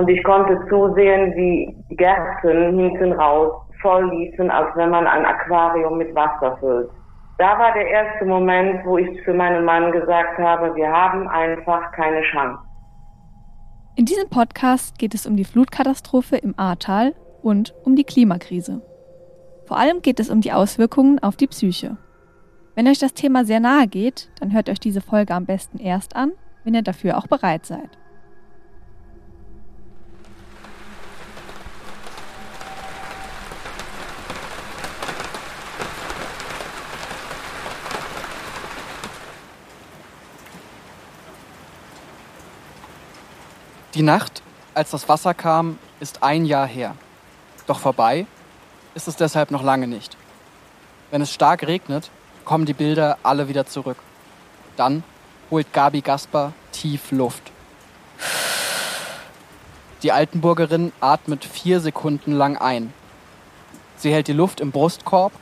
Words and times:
und 0.00 0.08
ich 0.08 0.24
konnte 0.24 0.58
zusehen, 0.70 1.34
wie 1.36 1.76
die 1.90 1.96
Gärten 1.96 2.78
hinten 2.78 3.12
raus 3.12 3.52
voll 3.82 4.08
liefen, 4.10 4.50
als 4.50 4.74
wenn 4.74 4.88
man 4.88 5.06
ein 5.06 5.26
Aquarium 5.26 5.98
mit 5.98 6.14
Wasser 6.14 6.56
füllt. 6.58 6.88
Da 7.36 7.58
war 7.58 7.74
der 7.74 7.86
erste 7.86 8.24
Moment, 8.24 8.82
wo 8.86 8.96
ich 8.96 9.08
für 9.24 9.34
meinen 9.34 9.62
Mann 9.62 9.92
gesagt 9.92 10.38
habe, 10.38 10.74
wir 10.74 10.90
haben 10.90 11.28
einfach 11.28 11.92
keine 11.92 12.22
Chance. 12.32 12.62
In 13.96 14.06
diesem 14.06 14.30
Podcast 14.30 14.98
geht 14.98 15.14
es 15.14 15.26
um 15.26 15.36
die 15.36 15.44
Flutkatastrophe 15.44 16.36
im 16.36 16.54
Ahrtal 16.58 17.14
und 17.42 17.74
um 17.84 17.94
die 17.94 18.04
Klimakrise. 18.04 18.80
Vor 19.66 19.78
allem 19.78 20.00
geht 20.00 20.18
es 20.18 20.30
um 20.30 20.40
die 20.40 20.52
Auswirkungen 20.52 21.18
auf 21.18 21.36
die 21.36 21.46
Psyche. 21.46 21.98
Wenn 22.74 22.88
euch 22.88 22.98
das 22.98 23.12
Thema 23.12 23.44
sehr 23.44 23.60
nahe 23.60 23.86
geht, 23.86 24.30
dann 24.40 24.54
hört 24.54 24.70
euch 24.70 24.80
diese 24.80 25.02
Folge 25.02 25.34
am 25.34 25.44
besten 25.44 25.78
erst 25.78 26.16
an, 26.16 26.32
wenn 26.64 26.74
ihr 26.74 26.82
dafür 26.82 27.18
auch 27.18 27.26
bereit 27.26 27.66
seid. 27.66 27.98
Die 44.00 44.06
Nacht, 44.06 44.42
als 44.72 44.92
das 44.92 45.10
Wasser 45.10 45.34
kam, 45.34 45.78
ist 46.00 46.22
ein 46.22 46.46
Jahr 46.46 46.66
her. 46.66 46.96
Doch 47.66 47.78
vorbei 47.78 48.24
ist 48.94 49.08
es 49.08 49.16
deshalb 49.16 49.50
noch 49.50 49.62
lange 49.62 49.86
nicht. 49.86 50.16
Wenn 51.10 51.20
es 51.20 51.30
stark 51.30 51.66
regnet, 51.66 52.10
kommen 52.46 52.64
die 52.64 52.72
Bilder 52.72 53.18
alle 53.22 53.48
wieder 53.48 53.66
zurück. 53.66 53.98
Dann 54.78 55.04
holt 55.50 55.70
Gabi 55.74 56.00
Gasper 56.00 56.54
tief 56.72 57.12
Luft. 57.12 57.42
Die 60.02 60.12
Altenburgerin 60.12 60.94
atmet 61.00 61.44
vier 61.44 61.80
Sekunden 61.80 62.32
lang 62.32 62.56
ein. 62.56 62.94
Sie 63.96 64.10
hält 64.10 64.28
die 64.28 64.32
Luft 64.32 64.62
im 64.62 64.70
Brustkorb, 64.70 65.32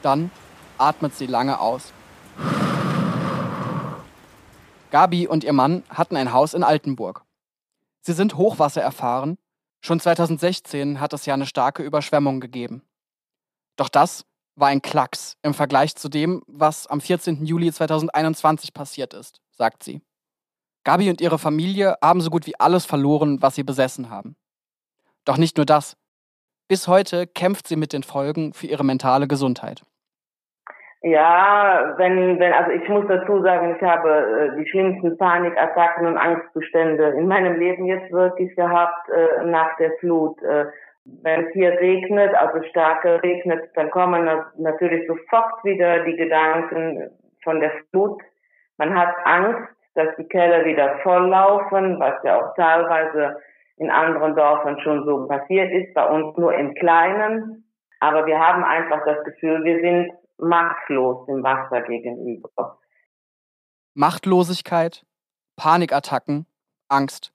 dann 0.00 0.30
atmet 0.78 1.14
sie 1.14 1.26
lange 1.26 1.60
aus. 1.60 1.92
Gabi 4.90 5.28
und 5.28 5.44
ihr 5.44 5.52
Mann 5.52 5.82
hatten 5.90 6.16
ein 6.16 6.32
Haus 6.32 6.54
in 6.54 6.62
Altenburg. 6.62 7.25
Sie 8.06 8.12
sind 8.12 8.36
Hochwasser 8.36 8.80
erfahren. 8.80 9.36
Schon 9.80 9.98
2016 9.98 11.00
hat 11.00 11.12
es 11.12 11.26
ja 11.26 11.34
eine 11.34 11.44
starke 11.44 11.82
Überschwemmung 11.82 12.38
gegeben. 12.38 12.82
Doch 13.74 13.88
das 13.88 14.24
war 14.54 14.68
ein 14.68 14.80
Klacks 14.80 15.36
im 15.42 15.54
Vergleich 15.54 15.96
zu 15.96 16.08
dem, 16.08 16.44
was 16.46 16.86
am 16.86 17.00
14. 17.00 17.44
Juli 17.44 17.72
2021 17.72 18.72
passiert 18.72 19.12
ist, 19.12 19.40
sagt 19.50 19.82
sie. 19.82 20.02
Gabi 20.84 21.10
und 21.10 21.20
ihre 21.20 21.40
Familie 21.40 21.96
haben 22.00 22.20
so 22.20 22.30
gut 22.30 22.46
wie 22.46 22.58
alles 22.60 22.86
verloren, 22.86 23.42
was 23.42 23.56
sie 23.56 23.64
besessen 23.64 24.08
haben. 24.08 24.36
Doch 25.24 25.36
nicht 25.36 25.56
nur 25.56 25.66
das. 25.66 25.96
Bis 26.68 26.86
heute 26.86 27.26
kämpft 27.26 27.66
sie 27.66 27.74
mit 27.74 27.92
den 27.92 28.04
Folgen 28.04 28.52
für 28.52 28.68
ihre 28.68 28.84
mentale 28.84 29.26
Gesundheit. 29.26 29.82
Ja, 31.02 31.94
wenn, 31.98 32.38
wenn, 32.38 32.52
also 32.52 32.70
ich 32.70 32.88
muss 32.88 33.06
dazu 33.06 33.42
sagen, 33.42 33.76
ich 33.76 33.82
habe 33.82 34.52
äh, 34.54 34.56
die 34.56 34.68
schlimmsten 34.68 35.16
Panikattacken 35.18 36.06
und 36.06 36.16
Angstzustände 36.16 37.08
in 37.10 37.28
meinem 37.28 37.58
Leben 37.58 37.84
jetzt 37.84 38.10
wirklich 38.10 38.54
gehabt 38.56 39.08
äh, 39.10 39.44
nach 39.44 39.76
der 39.76 39.92
Flut. 39.98 40.42
Äh, 40.42 40.66
wenn 41.22 41.46
es 41.46 41.52
hier 41.52 41.70
regnet, 41.78 42.34
also 42.34 42.62
starke 42.64 43.22
regnet, 43.22 43.70
dann 43.74 43.90
kommen 43.90 44.28
natürlich 44.56 45.06
sofort 45.06 45.62
wieder 45.62 46.04
die 46.04 46.16
Gedanken 46.16 47.10
von 47.44 47.60
der 47.60 47.70
Flut. 47.90 48.20
Man 48.78 48.98
hat 48.98 49.14
Angst, 49.24 49.70
dass 49.94 50.08
die 50.16 50.28
Keller 50.28 50.64
wieder 50.64 50.98
volllaufen, 51.02 52.00
was 52.00 52.14
ja 52.24 52.40
auch 52.40 52.54
teilweise 52.56 53.36
in 53.76 53.90
anderen 53.90 54.34
Dörfern 54.34 54.80
schon 54.80 55.04
so 55.04 55.26
passiert 55.26 55.70
ist, 55.72 55.94
bei 55.94 56.06
uns 56.06 56.36
nur 56.36 56.54
im 56.54 56.74
Kleinen. 56.74 57.64
Aber 58.00 58.26
wir 58.26 58.38
haben 58.38 58.64
einfach 58.64 59.04
das 59.04 59.22
Gefühl, 59.24 59.62
wir 59.64 59.80
sind 59.80 60.12
machtlos 60.38 61.26
dem 61.26 61.42
Wasser 61.42 61.82
gegenüber. 61.82 62.80
Machtlosigkeit, 63.94 65.04
Panikattacken, 65.56 66.46
Angst. 66.88 67.32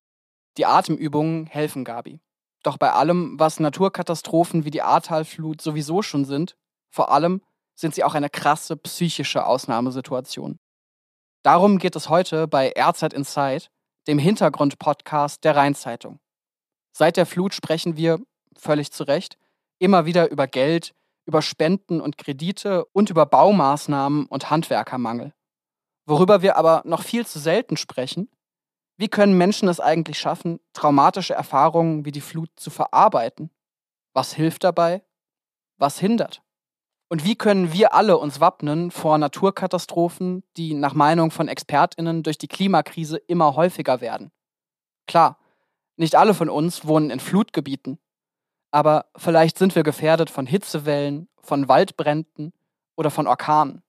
Die 0.58 0.66
Atemübungen 0.66 1.48
helfen 1.48 1.84
Gabi. 1.84 2.20
Doch 2.64 2.78
bei 2.78 2.92
allem, 2.92 3.40
was 3.40 3.60
Naturkatastrophen 3.60 4.66
wie 4.66 4.72
die 4.72 4.84
Ahrtalflut 4.84 5.62
sowieso 5.62 6.02
schon 6.02 6.26
sind, 6.26 6.56
vor 6.90 7.12
allem 7.12 7.42
sind 7.74 7.96
sie 7.96 8.04
auch 8.04 8.14
eine 8.14 8.30
krasse 8.30 8.78
psychische 8.78 9.46
Ausnahmesituation. 9.46 10.60
Darum 11.42 11.80
geht 11.80 11.96
es 11.96 12.10
heute 12.10 12.48
bei 12.48 12.72
Airzeit 12.76 13.14
Inside, 13.14 13.66
dem 14.08 14.20
Hintergrund-Podcast 14.20 15.44
der 15.44 15.56
Rheinzeitung. 15.56 16.20
Seit 16.92 17.18
der 17.18 17.26
Flut 17.26 17.56
sprechen 17.56 17.98
wir, 17.98 18.20
völlig 18.56 18.92
zu 18.92 19.04
Recht, 19.04 19.38
immer 19.80 20.06
wieder 20.06 20.30
über 20.30 20.46
Geld, 20.46 20.94
über 21.26 21.42
Spenden 21.42 22.02
und 22.02 22.18
Kredite 22.18 22.86
und 22.94 23.10
über 23.10 23.26
Baumaßnahmen 23.26 24.26
und 24.26 24.50
Handwerkermangel. 24.50 25.34
Worüber 26.06 26.42
wir 26.42 26.58
aber 26.58 26.82
noch 26.86 27.04
viel 27.04 27.26
zu 27.26 27.40
selten 27.40 27.78
sprechen, 27.78 28.30
wie 28.98 29.08
können 29.08 29.38
Menschen 29.38 29.68
es 29.68 29.80
eigentlich 29.80 30.20
schaffen, 30.20 30.60
traumatische 30.74 31.34
Erfahrungen 31.34 32.06
wie 32.06 32.12
die 32.12 32.22
Flut 32.22 32.50
zu 32.56 32.70
verarbeiten? 32.70 33.50
Was 34.14 34.34
hilft 34.34 34.64
dabei? 34.64 35.04
Was 35.78 36.00
hindert? 36.00 36.44
Und 37.10 37.26
wie 37.26 37.36
können 37.36 37.74
wir 37.74 37.94
alle 37.94 38.18
uns 38.18 38.40
wappnen 38.40 38.92
vor 38.92 39.18
Naturkatastrophen, 39.18 40.44
die 40.56 40.74
nach 40.74 40.94
Meinung 40.94 41.32
von 41.32 41.48
Expertinnen 41.48 42.24
durch 42.24 42.38
die 42.38 42.48
Klimakrise 42.48 43.18
immer 43.18 43.56
häufiger 43.56 44.02
werden? 44.02 44.32
Klar, 45.08 45.38
nicht 45.98 46.16
alle 46.16 46.34
von 46.34 46.50
uns 46.50 46.86
wohnen 46.86 47.10
in 47.10 47.20
Flutgebieten, 47.20 48.00
aber 48.72 49.06
vielleicht 49.16 49.58
sind 49.58 49.76
wir 49.76 49.84
gefährdet 49.84 50.30
von 50.30 50.46
Hitzewellen, 50.46 51.28
von 51.42 51.68
Waldbränden 51.68 52.54
oder 52.96 53.12
von 53.12 53.28
Orkanen. 53.28 53.84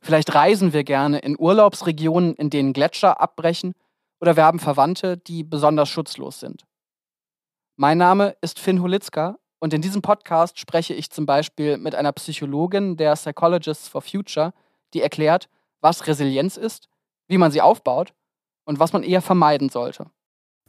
Vielleicht 0.00 0.34
reisen 0.34 0.72
wir 0.72 0.82
gerne 0.82 1.18
in 1.18 1.38
Urlaubsregionen, 1.38 2.34
in 2.34 2.50
denen 2.50 2.72
Gletscher 2.72 3.20
abbrechen, 3.20 3.74
oder 4.20 4.36
wir 4.36 4.44
haben 4.44 4.58
Verwandte, 4.58 5.16
die 5.16 5.42
besonders 5.42 5.88
schutzlos 5.88 6.40
sind. 6.40 6.64
Mein 7.76 7.98
Name 7.98 8.36
ist 8.40 8.58
Finn 8.58 8.82
Holitzka 8.82 9.38
und 9.58 9.74
in 9.74 9.82
diesem 9.82 10.02
Podcast 10.02 10.58
spreche 10.58 10.94
ich 10.94 11.10
zum 11.10 11.26
Beispiel 11.26 11.76
mit 11.76 11.94
einer 11.94 12.12
Psychologin 12.12 12.96
der 12.96 13.14
Psychologists 13.14 13.88
for 13.88 14.02
Future, 14.02 14.52
die 14.94 15.02
erklärt, 15.02 15.48
was 15.80 16.06
Resilienz 16.06 16.56
ist, 16.56 16.88
wie 17.28 17.38
man 17.38 17.50
sie 17.50 17.60
aufbaut 17.60 18.12
und 18.64 18.78
was 18.78 18.92
man 18.92 19.02
eher 19.02 19.22
vermeiden 19.22 19.68
sollte. 19.68 20.10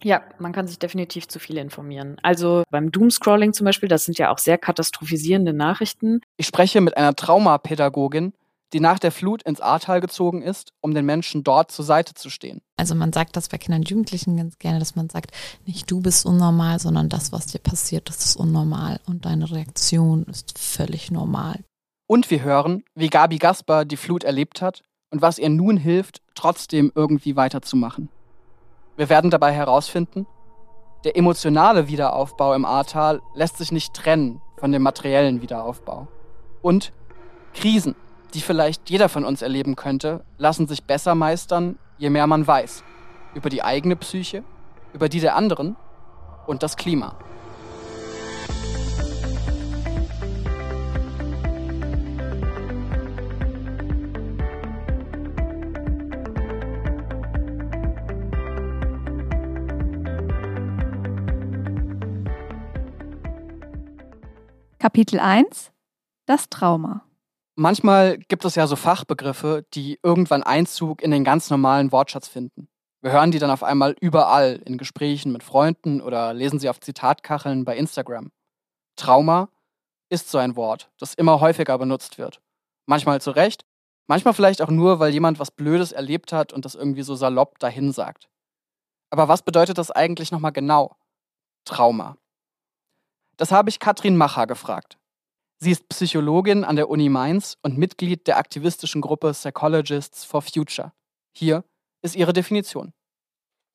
Ja, 0.03 0.21
man 0.37 0.51
kann 0.51 0.67
sich 0.67 0.79
definitiv 0.79 1.27
zu 1.27 1.39
viel 1.39 1.57
informieren. 1.57 2.17
Also 2.23 2.63
beim 2.69 2.91
Doomscrolling 2.91 3.53
zum 3.53 3.65
Beispiel, 3.65 3.89
das 3.89 4.05
sind 4.05 4.17
ja 4.17 4.31
auch 4.31 4.37
sehr 4.37 4.57
katastrophisierende 4.57 5.53
Nachrichten. 5.53 6.19
Ich 6.37 6.47
spreche 6.47 6.81
mit 6.81 6.97
einer 6.97 7.15
Traumapädagogin, 7.15 8.33
die 8.73 8.79
nach 8.79 8.99
der 8.99 9.11
Flut 9.11 9.43
ins 9.43 9.61
Ahrtal 9.61 10.01
gezogen 10.01 10.41
ist, 10.41 10.73
um 10.81 10.93
den 10.93 11.05
Menschen 11.05 11.43
dort 11.43 11.71
zur 11.71 11.85
Seite 11.85 12.15
zu 12.15 12.29
stehen. 12.29 12.61
Also 12.75 12.95
man 12.95 13.13
sagt 13.13 13.37
das 13.37 13.47
bei 13.47 13.57
Kindern 13.57 13.81
und 13.81 13.89
Jugendlichen 13.89 14.35
ganz 14.35 14.57
gerne, 14.57 14.79
dass 14.79 14.95
man 14.95 15.09
sagt, 15.09 15.31
nicht 15.65 15.89
du 15.89 16.01
bist 16.01 16.25
unnormal, 16.25 16.79
sondern 16.79 17.07
das, 17.07 17.31
was 17.31 17.45
dir 17.45 17.59
passiert, 17.59 18.09
das 18.09 18.25
ist 18.25 18.35
unnormal 18.35 18.99
und 19.05 19.25
deine 19.25 19.49
Reaktion 19.49 20.23
ist 20.23 20.57
völlig 20.57 21.11
normal. 21.11 21.59
Und 22.07 22.29
wir 22.29 22.43
hören, 22.43 22.83
wie 22.95 23.09
Gabi 23.09 23.37
Gasper 23.37 23.85
die 23.85 23.97
Flut 23.97 24.23
erlebt 24.23 24.61
hat 24.61 24.81
und 25.11 25.21
was 25.21 25.37
ihr 25.37 25.49
nun 25.49 25.77
hilft, 25.77 26.21
trotzdem 26.35 26.91
irgendwie 26.95 27.35
weiterzumachen. 27.35 28.09
Wir 28.95 29.09
werden 29.09 29.31
dabei 29.31 29.51
herausfinden, 29.51 30.27
der 31.03 31.17
emotionale 31.17 31.87
Wiederaufbau 31.87 32.53
im 32.53 32.63
Ahrtal 32.63 33.21
lässt 33.33 33.57
sich 33.57 33.71
nicht 33.71 33.93
trennen 33.93 34.41
von 34.57 34.71
dem 34.71 34.83
materiellen 34.83 35.41
Wiederaufbau. 35.41 36.07
Und 36.61 36.93
Krisen, 37.53 37.95
die 38.33 38.41
vielleicht 38.41 38.89
jeder 38.89 39.09
von 39.09 39.25
uns 39.25 39.41
erleben 39.41 39.75
könnte, 39.75 40.23
lassen 40.37 40.67
sich 40.67 40.83
besser 40.85 41.15
meistern, 41.15 41.77
je 41.97 42.09
mehr 42.09 42.27
man 42.27 42.45
weiß. 42.45 42.83
Über 43.33 43.49
die 43.49 43.63
eigene 43.63 43.95
Psyche, 43.95 44.43
über 44.93 45.09
die 45.09 45.19
der 45.19 45.35
anderen 45.35 45.75
und 46.47 46.63
das 46.63 46.77
Klima. 46.77 47.15
Kapitel 64.83 65.17
1 65.17 65.71
Das 66.25 66.49
Trauma. 66.49 67.05
Manchmal 67.55 68.17
gibt 68.17 68.43
es 68.43 68.55
ja 68.55 68.67
so 68.67 68.75
Fachbegriffe, 68.75 69.65
die 69.73 69.97
irgendwann 70.03 70.43
Einzug 70.43 71.01
in 71.01 71.09
den 71.09 71.23
ganz 71.23 71.49
normalen 71.49 71.93
Wortschatz 71.93 72.27
finden. 72.27 72.67
Wir 73.01 73.13
hören 73.13 73.31
die 73.31 73.39
dann 73.39 73.49
auf 73.49 73.63
einmal 73.63 73.95
überall 74.01 74.61
in 74.65 74.77
Gesprächen 74.77 75.31
mit 75.31 75.41
Freunden 75.41 76.01
oder 76.01 76.33
lesen 76.33 76.59
sie 76.59 76.67
auf 76.67 76.81
Zitatkacheln 76.81 77.63
bei 77.63 77.77
Instagram. 77.77 78.33
Trauma 78.97 79.47
ist 80.09 80.29
so 80.29 80.37
ein 80.37 80.57
Wort, 80.57 80.91
das 80.99 81.13
immer 81.13 81.39
häufiger 81.39 81.77
benutzt 81.77 82.17
wird. 82.17 82.41
Manchmal 82.85 83.21
zu 83.21 83.31
Recht, 83.31 83.63
manchmal 84.07 84.33
vielleicht 84.33 84.61
auch 84.61 84.69
nur, 84.69 84.99
weil 84.99 85.13
jemand 85.13 85.39
was 85.39 85.51
Blödes 85.51 85.93
erlebt 85.93 86.33
hat 86.33 86.51
und 86.51 86.65
das 86.65 86.75
irgendwie 86.75 87.03
so 87.03 87.15
salopp 87.15 87.57
dahin 87.57 87.93
sagt. 87.93 88.27
Aber 89.11 89.29
was 89.29 89.43
bedeutet 89.43 89.77
das 89.77 89.91
eigentlich 89.91 90.33
nochmal 90.33 90.51
genau? 90.51 90.97
Trauma. 91.63 92.17
Das 93.37 93.51
habe 93.51 93.69
ich 93.69 93.79
Katrin 93.79 94.17
Macher 94.17 94.47
gefragt. 94.47 94.97
Sie 95.59 95.71
ist 95.71 95.87
Psychologin 95.89 96.63
an 96.63 96.75
der 96.75 96.89
Uni 96.89 97.09
Mainz 97.09 97.57
und 97.61 97.77
Mitglied 97.77 98.27
der 98.27 98.37
aktivistischen 98.37 99.01
Gruppe 99.01 99.31
Psychologists 99.31 100.25
for 100.25 100.41
Future. 100.41 100.91
Hier 101.31 101.63
ist 102.01 102.15
ihre 102.15 102.33
Definition. 102.33 102.93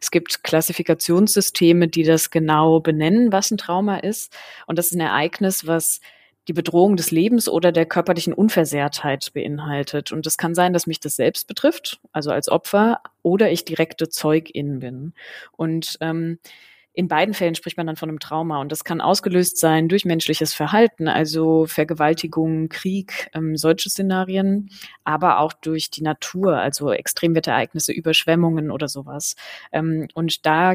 Es 0.00 0.10
gibt 0.10 0.44
Klassifikationssysteme, 0.44 1.88
die 1.88 2.04
das 2.04 2.30
genau 2.30 2.80
benennen, 2.80 3.32
was 3.32 3.50
ein 3.50 3.58
Trauma 3.58 3.98
ist. 3.98 4.36
Und 4.66 4.78
das 4.78 4.86
ist 4.88 4.92
ein 4.92 5.00
Ereignis, 5.00 5.66
was 5.66 6.00
die 6.46 6.52
Bedrohung 6.52 6.96
des 6.96 7.10
Lebens 7.10 7.48
oder 7.48 7.72
der 7.72 7.84
körperlichen 7.84 8.32
Unversehrtheit 8.32 9.32
beinhaltet. 9.34 10.12
Und 10.12 10.26
es 10.26 10.38
kann 10.38 10.54
sein, 10.54 10.72
dass 10.72 10.86
mich 10.86 11.00
das 11.00 11.16
selbst 11.16 11.46
betrifft, 11.46 12.00
also 12.12 12.30
als 12.30 12.48
Opfer, 12.48 13.00
oder 13.22 13.50
ich 13.50 13.64
direkte 13.64 14.08
Zeugin 14.08 14.78
bin. 14.78 15.14
Und 15.52 15.98
ähm, 16.00 16.38
in 16.98 17.06
beiden 17.06 17.32
Fällen 17.32 17.54
spricht 17.54 17.76
man 17.76 17.86
dann 17.86 17.94
von 17.94 18.08
einem 18.08 18.18
Trauma 18.18 18.60
und 18.60 18.72
das 18.72 18.82
kann 18.82 19.00
ausgelöst 19.00 19.56
sein 19.56 19.86
durch 19.86 20.04
menschliches 20.04 20.52
Verhalten, 20.52 21.06
also 21.06 21.64
Vergewaltigung, 21.66 22.68
Krieg, 22.68 23.30
ähm, 23.34 23.56
solche 23.56 23.88
Szenarien, 23.88 24.68
aber 25.04 25.38
auch 25.38 25.52
durch 25.52 25.92
die 25.92 26.02
Natur, 26.02 26.56
also 26.56 26.90
Extremwetterereignisse, 26.90 27.92
Überschwemmungen 27.92 28.72
oder 28.72 28.88
sowas. 28.88 29.36
Ähm, 29.70 30.08
und 30.14 30.44
da 30.44 30.74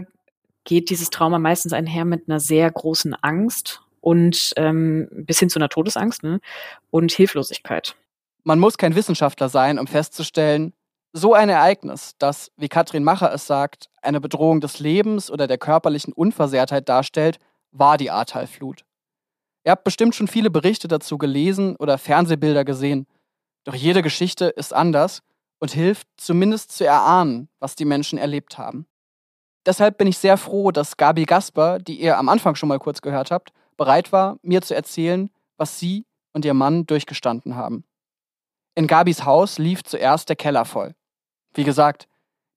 geht 0.64 0.90
dieses 0.90 1.10
Trauma 1.10 1.40
meistens 1.40 1.74
einher 1.74 2.06
mit 2.06 2.30
einer 2.30 2.40
sehr 2.40 2.72
großen 2.72 3.16
Angst 3.16 3.82
und 4.00 4.54
ähm, 4.56 5.10
bis 5.12 5.40
hin 5.40 5.50
zu 5.50 5.60
einer 5.60 5.68
Todesangst 5.68 6.24
ne? 6.24 6.40
und 6.90 7.12
Hilflosigkeit. 7.12 7.98
Man 8.46 8.60
muss 8.60 8.78
kein 8.78 8.96
Wissenschaftler 8.96 9.50
sein, 9.50 9.78
um 9.78 9.88
festzustellen, 9.88 10.72
so 11.14 11.36
ein 11.36 11.50
Ereignis, 11.50 12.16
das, 12.18 12.52
wie 12.58 12.68
Katrin 12.68 13.04
Macher 13.04 13.32
es 13.32 13.46
sagt, 13.46 13.90
eine 14.02 14.20
Bedrohung 14.20 14.62
des 14.62 14.80
Lebens 14.80 15.30
oder 15.30 15.46
der 15.46 15.60
körperlichen 15.60 16.12
Unversehrtheit 16.12 16.90
darstellt, 16.90 17.38
war 17.72 17.98
die 17.98 18.10
Ahrtalflut. 18.12 18.84
Ihr 19.64 19.72
habt 19.72 19.84
bestimmt 19.84 20.16
schon 20.16 20.28
viele 20.28 20.50
Berichte 20.50 20.88
dazu 20.88 21.18
gelesen 21.18 21.76
oder 21.78 21.98
Fernsehbilder 21.98 22.66
gesehen. 22.66 23.08
Doch 23.64 23.76
jede 23.76 24.02
Geschichte 24.02 24.46
ist 24.46 24.74
anders 24.74 25.22
und 25.60 25.72
hilft 25.72 26.08
zumindest 26.18 26.72
zu 26.72 26.86
erahnen, 26.86 27.48
was 27.60 27.76
die 27.76 27.86
Menschen 27.86 28.18
erlebt 28.18 28.58
haben. 28.58 28.88
Deshalb 29.66 29.98
bin 29.98 30.08
ich 30.08 30.18
sehr 30.18 30.36
froh, 30.36 30.72
dass 30.72 30.98
Gabi 30.98 31.24
Gasper, 31.24 31.80
die 31.80 32.02
ihr 32.02 32.18
am 32.18 32.28
Anfang 32.28 32.56
schon 32.56 32.68
mal 32.68 32.80
kurz 32.80 33.02
gehört 33.02 33.32
habt, 33.32 33.54
bereit 33.78 34.12
war, 34.12 34.38
mir 34.42 34.62
zu 34.62 34.76
erzählen, 34.76 35.30
was 35.58 35.80
sie 35.80 36.06
und 36.34 36.44
ihr 36.44 36.54
Mann 36.54 36.86
durchgestanden 36.86 37.56
haben. 37.56 37.86
In 38.76 38.88
Gabis 38.88 39.24
Haus 39.24 39.60
lief 39.60 39.84
zuerst 39.84 40.28
der 40.28 40.36
Keller 40.36 40.66
voll. 40.66 40.96
Wie 41.54 41.64
gesagt, 41.64 42.08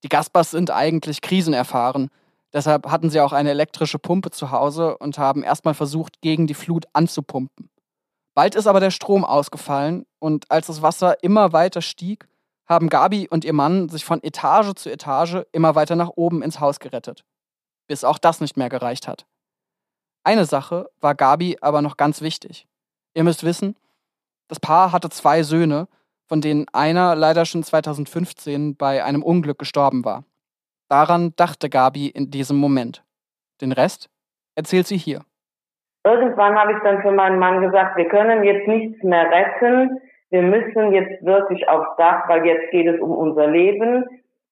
die 0.02 0.08
Gaspers 0.08 0.50
sind 0.50 0.70
eigentlich 0.70 1.20
krisenerfahren. 1.20 2.10
Deshalb 2.52 2.88
hatten 2.90 3.10
sie 3.10 3.20
auch 3.20 3.32
eine 3.32 3.50
elektrische 3.50 3.98
Pumpe 3.98 4.30
zu 4.30 4.50
Hause 4.50 4.96
und 4.98 5.18
haben 5.18 5.42
erstmal 5.42 5.74
versucht, 5.74 6.20
gegen 6.20 6.46
die 6.46 6.54
Flut 6.54 6.86
anzupumpen. 6.92 7.70
Bald 8.34 8.54
ist 8.54 8.66
aber 8.66 8.80
der 8.80 8.90
Strom 8.90 9.24
ausgefallen 9.24 10.06
und 10.18 10.50
als 10.50 10.66
das 10.66 10.82
Wasser 10.82 11.22
immer 11.22 11.52
weiter 11.52 11.82
stieg, 11.82 12.28
haben 12.66 12.88
Gabi 12.88 13.28
und 13.28 13.44
ihr 13.44 13.52
Mann 13.52 13.88
sich 13.88 14.04
von 14.04 14.22
Etage 14.22 14.74
zu 14.74 14.90
Etage 14.90 15.44
immer 15.52 15.74
weiter 15.74 15.96
nach 15.96 16.10
oben 16.16 16.42
ins 16.42 16.60
Haus 16.60 16.80
gerettet. 16.80 17.24
Bis 17.86 18.04
auch 18.04 18.18
das 18.18 18.40
nicht 18.40 18.56
mehr 18.56 18.68
gereicht 18.68 19.08
hat. 19.08 19.26
Eine 20.24 20.44
Sache 20.44 20.90
war 21.00 21.14
Gabi 21.14 21.58
aber 21.60 21.82
noch 21.82 21.96
ganz 21.96 22.20
wichtig. 22.20 22.66
Ihr 23.14 23.24
müsst 23.24 23.44
wissen, 23.44 23.76
das 24.48 24.60
Paar 24.60 24.92
hatte 24.92 25.08
zwei 25.10 25.42
Söhne 25.42 25.88
von 26.26 26.40
denen 26.40 26.66
einer 26.72 27.14
leider 27.14 27.44
schon 27.44 27.62
2015 27.62 28.76
bei 28.76 29.04
einem 29.04 29.22
Unglück 29.22 29.58
gestorben 29.58 30.04
war. 30.04 30.24
Daran 30.88 31.32
dachte 31.36 31.68
Gabi 31.68 32.08
in 32.08 32.30
diesem 32.30 32.56
Moment. 32.56 33.02
Den 33.60 33.72
Rest 33.72 34.08
erzählt 34.54 34.86
sie 34.86 34.96
hier. 34.96 35.20
Irgendwann 36.04 36.56
habe 36.56 36.72
ich 36.72 36.78
dann 36.84 37.02
für 37.02 37.10
meinen 37.10 37.38
Mann 37.38 37.60
gesagt, 37.60 37.96
wir 37.96 38.08
können 38.08 38.44
jetzt 38.44 38.68
nichts 38.68 39.02
mehr 39.02 39.28
retten. 39.30 40.00
Wir 40.30 40.42
müssen 40.42 40.92
jetzt 40.92 41.24
wirklich 41.24 41.68
aufs 41.68 41.96
Dach, 41.96 42.28
weil 42.28 42.46
jetzt 42.46 42.70
geht 42.70 42.86
es 42.86 43.00
um 43.00 43.10
unser 43.10 43.48
Leben. 43.48 44.04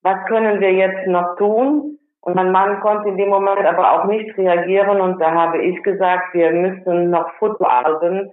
Was 0.03 0.25
können 0.27 0.61
wir 0.61 0.73
jetzt 0.73 1.07
noch 1.07 1.37
tun? 1.37 1.99
Und 2.21 2.35
mein 2.35 2.51
Mann 2.53 2.81
konnte 2.81 3.09
in 3.09 3.19
dem 3.19 3.29
Moment 3.29 3.65
aber 3.67 3.93
auch 3.93 4.07
nicht 4.07 4.37
reagieren 4.37 5.01
und 5.01 5.21
da 5.21 5.33
habe 5.33 5.63
ich 5.63 5.83
gesagt, 5.83 6.33
wir 6.33 6.51
müssen 6.53 7.11
noch 7.11 7.31
Fotoalben 7.35 8.33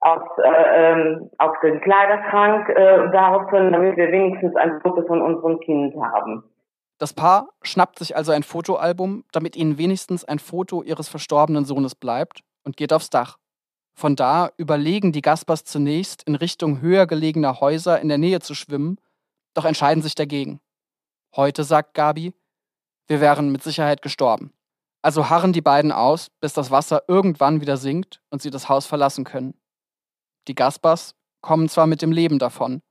auf, 0.00 0.22
äh, 0.38 0.92
ähm, 0.92 1.30
auf 1.38 1.52
den 1.62 1.80
Kleiderschrank 1.80 2.68
äh, 2.70 3.10
daraufhin, 3.12 3.72
damit 3.72 3.96
wir 3.96 4.10
wenigstens 4.10 4.56
ein 4.56 4.80
Foto 4.80 5.06
von 5.06 5.20
unserem 5.20 5.60
Kind 5.60 5.94
haben. 5.96 6.44
Das 6.98 7.12
Paar 7.14 7.48
schnappt 7.62 7.98
sich 7.98 8.16
also 8.16 8.32
ein 8.32 8.42
Fotoalbum, 8.42 9.24
damit 9.32 9.56
ihnen 9.56 9.78
wenigstens 9.78 10.24
ein 10.24 10.38
Foto 10.38 10.82
ihres 10.82 11.08
verstorbenen 11.08 11.64
Sohnes 11.64 11.94
bleibt 11.94 12.40
und 12.64 12.76
geht 12.76 12.92
aufs 12.92 13.10
Dach. 13.10 13.38
Von 13.94 14.16
da 14.16 14.50
überlegen 14.56 15.12
die 15.12 15.22
Gaspers 15.22 15.64
zunächst, 15.64 16.22
in 16.22 16.34
Richtung 16.34 16.80
höher 16.80 17.06
gelegener 17.06 17.60
Häuser 17.60 18.00
in 18.00 18.08
der 18.08 18.18
Nähe 18.18 18.40
zu 18.40 18.54
schwimmen, 18.54 18.98
doch 19.54 19.64
entscheiden 19.64 20.02
sich 20.02 20.14
dagegen. 20.14 20.60
Heute, 21.36 21.64
sagt 21.64 21.94
Gabi, 21.94 22.32
wir 23.08 23.20
wären 23.20 23.50
mit 23.52 23.62
Sicherheit 23.62 24.02
gestorben. 24.02 24.52
Also 25.02 25.30
harren 25.30 25.52
die 25.52 25.62
beiden 25.62 25.92
aus, 25.92 26.30
bis 26.40 26.52
das 26.52 26.70
Wasser 26.70 27.02
irgendwann 27.08 27.60
wieder 27.60 27.76
sinkt 27.76 28.20
und 28.30 28.42
sie 28.42 28.50
das 28.50 28.68
Haus 28.68 28.86
verlassen 28.86 29.24
können. 29.24 29.59
Die 30.48 30.54
Gaspers 30.54 31.14
kommen 31.40 31.68
zwar 31.68 31.86
mit 31.86 32.02
dem 32.02 32.12
Leben 32.12 32.38
davon, 32.38 32.82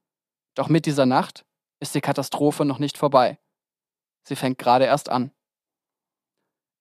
doch 0.56 0.70
mit 0.70 0.86
dieser 0.86 1.06
Nacht 1.06 1.46
ist 1.80 1.96
die 1.96 2.02
Katastrophe 2.02 2.66
noch 2.66 2.80
nicht 2.80 2.98
vorbei. 2.98 3.40
Sie 4.24 4.36
fängt 4.36 4.58
gerade 4.58 4.86
erst 4.86 5.10
an. 5.10 5.32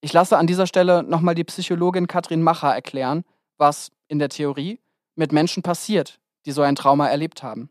Ich 0.01 0.13
lasse 0.13 0.37
an 0.37 0.47
dieser 0.47 0.67
Stelle 0.67 1.03
nochmal 1.03 1.35
die 1.35 1.43
Psychologin 1.43 2.07
Katrin 2.07 2.41
Macher 2.41 2.73
erklären, 2.73 3.25
was 3.57 3.91
in 4.07 4.19
der 4.19 4.29
Theorie 4.29 4.79
mit 5.15 5.31
Menschen 5.31 5.63
passiert, 5.63 6.19
die 6.45 6.51
so 6.51 6.61
ein 6.61 6.75
Trauma 6.75 7.07
erlebt 7.07 7.43
haben. 7.43 7.69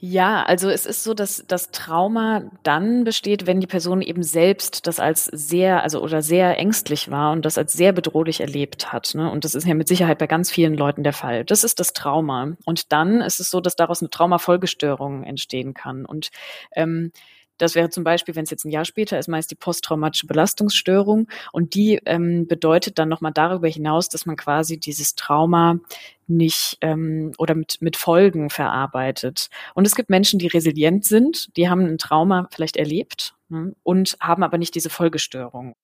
Ja, 0.00 0.44
also 0.44 0.70
es 0.70 0.86
ist 0.86 1.02
so, 1.02 1.12
dass 1.12 1.44
das 1.48 1.72
Trauma 1.72 2.44
dann 2.62 3.02
besteht, 3.02 3.48
wenn 3.48 3.60
die 3.60 3.66
Person 3.66 4.00
eben 4.00 4.22
selbst 4.22 4.86
das 4.86 5.00
als 5.00 5.24
sehr, 5.24 5.82
also 5.82 6.00
oder 6.00 6.22
sehr 6.22 6.56
ängstlich 6.56 7.10
war 7.10 7.32
und 7.32 7.44
das 7.44 7.58
als 7.58 7.72
sehr 7.72 7.92
bedrohlich 7.92 8.40
erlebt 8.40 8.92
hat. 8.92 9.16
Ne? 9.16 9.28
Und 9.28 9.44
das 9.44 9.56
ist 9.56 9.66
ja 9.66 9.74
mit 9.74 9.88
Sicherheit 9.88 10.18
bei 10.18 10.28
ganz 10.28 10.52
vielen 10.52 10.74
Leuten 10.74 11.02
der 11.02 11.12
Fall. 11.12 11.44
Das 11.44 11.64
ist 11.64 11.80
das 11.80 11.94
Trauma. 11.94 12.52
Und 12.64 12.92
dann 12.92 13.20
ist 13.20 13.40
es 13.40 13.50
so, 13.50 13.60
dass 13.60 13.74
daraus 13.74 14.00
eine 14.00 14.10
Traumafolgestörung 14.10 15.24
entstehen 15.24 15.74
kann. 15.74 16.06
Und 16.06 16.28
ähm, 16.76 17.10
das 17.58 17.74
wäre 17.74 17.90
zum 17.90 18.04
Beispiel, 18.04 18.34
wenn 18.36 18.44
es 18.44 18.50
jetzt 18.50 18.64
ein 18.64 18.70
Jahr 18.70 18.84
später 18.84 19.18
ist, 19.18 19.28
meist 19.28 19.50
die 19.50 19.56
posttraumatische 19.56 20.26
Belastungsstörung. 20.26 21.28
Und 21.52 21.74
die 21.74 22.00
ähm, 22.06 22.46
bedeutet 22.46 22.98
dann 22.98 23.08
nochmal 23.08 23.32
darüber 23.32 23.68
hinaus, 23.68 24.08
dass 24.08 24.26
man 24.26 24.36
quasi 24.36 24.78
dieses 24.78 25.14
Trauma 25.14 25.78
nicht 26.26 26.78
ähm, 26.80 27.32
oder 27.38 27.54
mit, 27.54 27.80
mit 27.80 27.96
Folgen 27.96 28.50
verarbeitet. 28.50 29.48
Und 29.74 29.86
es 29.86 29.94
gibt 29.94 30.10
Menschen, 30.10 30.38
die 30.38 30.46
resilient 30.46 31.04
sind, 31.04 31.56
die 31.56 31.68
haben 31.68 31.84
ein 31.84 31.98
Trauma 31.98 32.48
vielleicht 32.50 32.76
erlebt 32.76 33.34
ne, 33.48 33.74
und 33.82 34.16
haben 34.20 34.42
aber 34.42 34.58
nicht 34.58 34.74
diese 34.74 34.90
Folgestörung. 34.90 35.74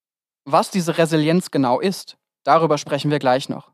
Was 0.45 0.71
diese 0.71 0.97
Resilienz 0.97 1.51
genau 1.51 1.79
ist, 1.79 2.17
darüber 2.43 2.77
sprechen 2.77 3.11
wir 3.11 3.19
gleich 3.19 3.49
noch. 3.49 3.71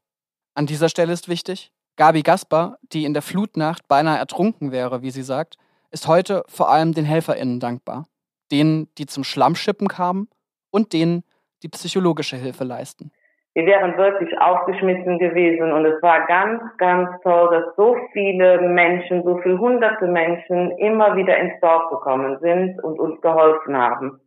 An 0.56 0.66
dieser 0.66 0.90
Stelle 0.90 1.14
ist 1.14 1.28
wichtig, 1.28 1.72
Gabi 1.98 2.24
Gasper, 2.24 2.78
die 2.94 3.06
in 3.06 3.14
der 3.14 3.22
Flutnacht 3.22 3.88
beinahe 3.88 4.18
ertrunken 4.18 4.72
wäre, 4.72 5.02
wie 5.02 5.12
sie 5.12 5.24
sagt, 5.24 5.58
ist 5.92 6.08
heute 6.08 6.44
vor 6.48 6.70
allem 6.70 6.94
den 6.94 7.06
HelferInnen 7.06 7.60
dankbar. 7.60 8.06
Denen, 8.52 8.90
die 8.98 9.06
zum 9.06 9.24
Schlammschippen 9.24 9.88
kamen 9.88 10.30
und 10.72 10.94
denen, 10.94 11.24
die 11.64 11.70
psychologische 11.70 12.36
Hilfe 12.38 12.64
leisten. 12.64 13.12
Wir 13.54 13.66
wären 13.66 13.98
wirklich 13.98 14.30
aufgeschmissen 14.40 15.20
gewesen 15.20 15.74
und 15.74 15.86
es 15.86 16.02
war 16.02 16.26
ganz, 16.26 16.62
ganz 16.78 17.10
toll, 17.22 17.50
dass 17.52 17.76
so 17.76 17.98
viele 18.14 18.62
Menschen, 18.62 19.24
so 19.24 19.40
viele 19.44 19.60
hunderte 19.60 20.08
Menschen 20.08 20.72
immer 20.78 21.18
wieder 21.18 21.38
ins 21.38 21.60
Dorf 21.60 21.90
gekommen 21.90 22.40
sind 22.40 22.82
und 22.82 22.98
uns 22.98 23.20
geholfen 23.20 23.76
haben. 23.76 24.22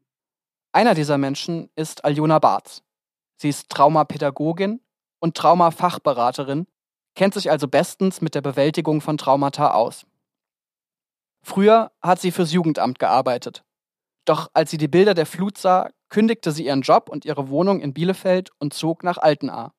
Einer 0.73 0.95
dieser 0.95 1.17
Menschen 1.17 1.71
ist 1.75 2.05
Aljona 2.05 2.39
Barz. 2.39 2.83
Sie 3.37 3.49
ist 3.49 3.71
Traumapädagogin 3.71 4.81
und 5.21 5.37
Traumafachberaterin, 5.37 6.67
kennt 7.15 7.33
sich 7.33 7.51
also 7.51 7.67
bestens 7.67 8.21
mit 8.21 8.35
der 8.35 8.43
Bewältigung 8.43 9.01
von 9.01 9.17
Traumata 9.17 9.71
aus. 9.71 10.07
Früher 11.45 11.93
hat 12.01 12.21
sie 12.21 12.31
fürs 12.31 12.53
Jugendamt 12.53 12.99
gearbeitet. 12.99 13.65
Doch 14.25 14.49
als 14.55 14.71
sie 14.71 14.79
die 14.79 14.89
Bilder 14.89 15.13
der 15.13 15.27
Flut 15.27 15.59
sah, 15.59 15.91
kündigte 16.09 16.53
sie 16.53 16.65
ihren 16.65 16.81
Job 16.81 17.11
und 17.11 17.27
ihre 17.27 17.51
Wohnung 17.51 17.81
in 17.81 17.93
Bielefeld 17.93 18.51
und 18.59 18.73
zog 18.73 19.05
nach 19.05 19.19
Altenahr. 19.19 19.75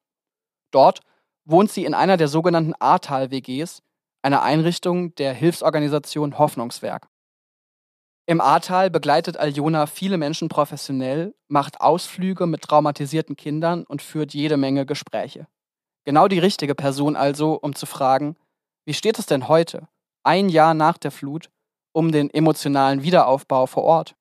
Dort 0.70 1.02
wohnt 1.44 1.72
sie 1.72 1.84
in 1.84 1.96
einer 1.96 2.18
der 2.18 2.28
sogenannten 2.28 2.76
Ahrtal-WGs, 2.80 3.82
einer 4.22 4.44
Einrichtung 4.44 5.16
der 5.16 5.34
Hilfsorganisation 5.34 6.38
Hoffnungswerk. 6.38 7.08
Im 8.28 8.42
Ahrtal 8.42 8.92
begleitet 8.92 9.38
Aljona 9.38 9.88
viele 9.88 10.18
Menschen 10.18 10.50
professionell, 10.50 11.34
macht 11.48 11.82
Ausflüge 11.82 12.46
mit 12.46 12.62
traumatisierten 12.62 13.36
Kindern 13.36 13.86
und 13.86 14.04
führt 14.04 14.34
jede 14.36 14.58
Menge 14.58 14.86
Gespräche. 14.86 15.48
Genau 16.06 16.28
die 16.28 16.40
richtige 16.40 16.76
Person 16.76 17.16
also, 17.16 17.54
um 17.60 17.74
zu 17.74 17.88
fragen, 17.88 18.36
wie 18.86 18.94
steht 18.94 19.18
es 19.18 19.26
denn 19.26 19.48
heute, 19.48 19.88
ein 20.24 20.50
Jahr 20.50 20.74
nach 20.74 20.98
der 20.98 21.12
Flut, 21.12 21.50
um 21.96 22.12
den 22.12 22.30
emotionalen 22.30 23.04
Wiederaufbau 23.04 23.68
vor 23.68 23.84
Ort. 23.84 24.16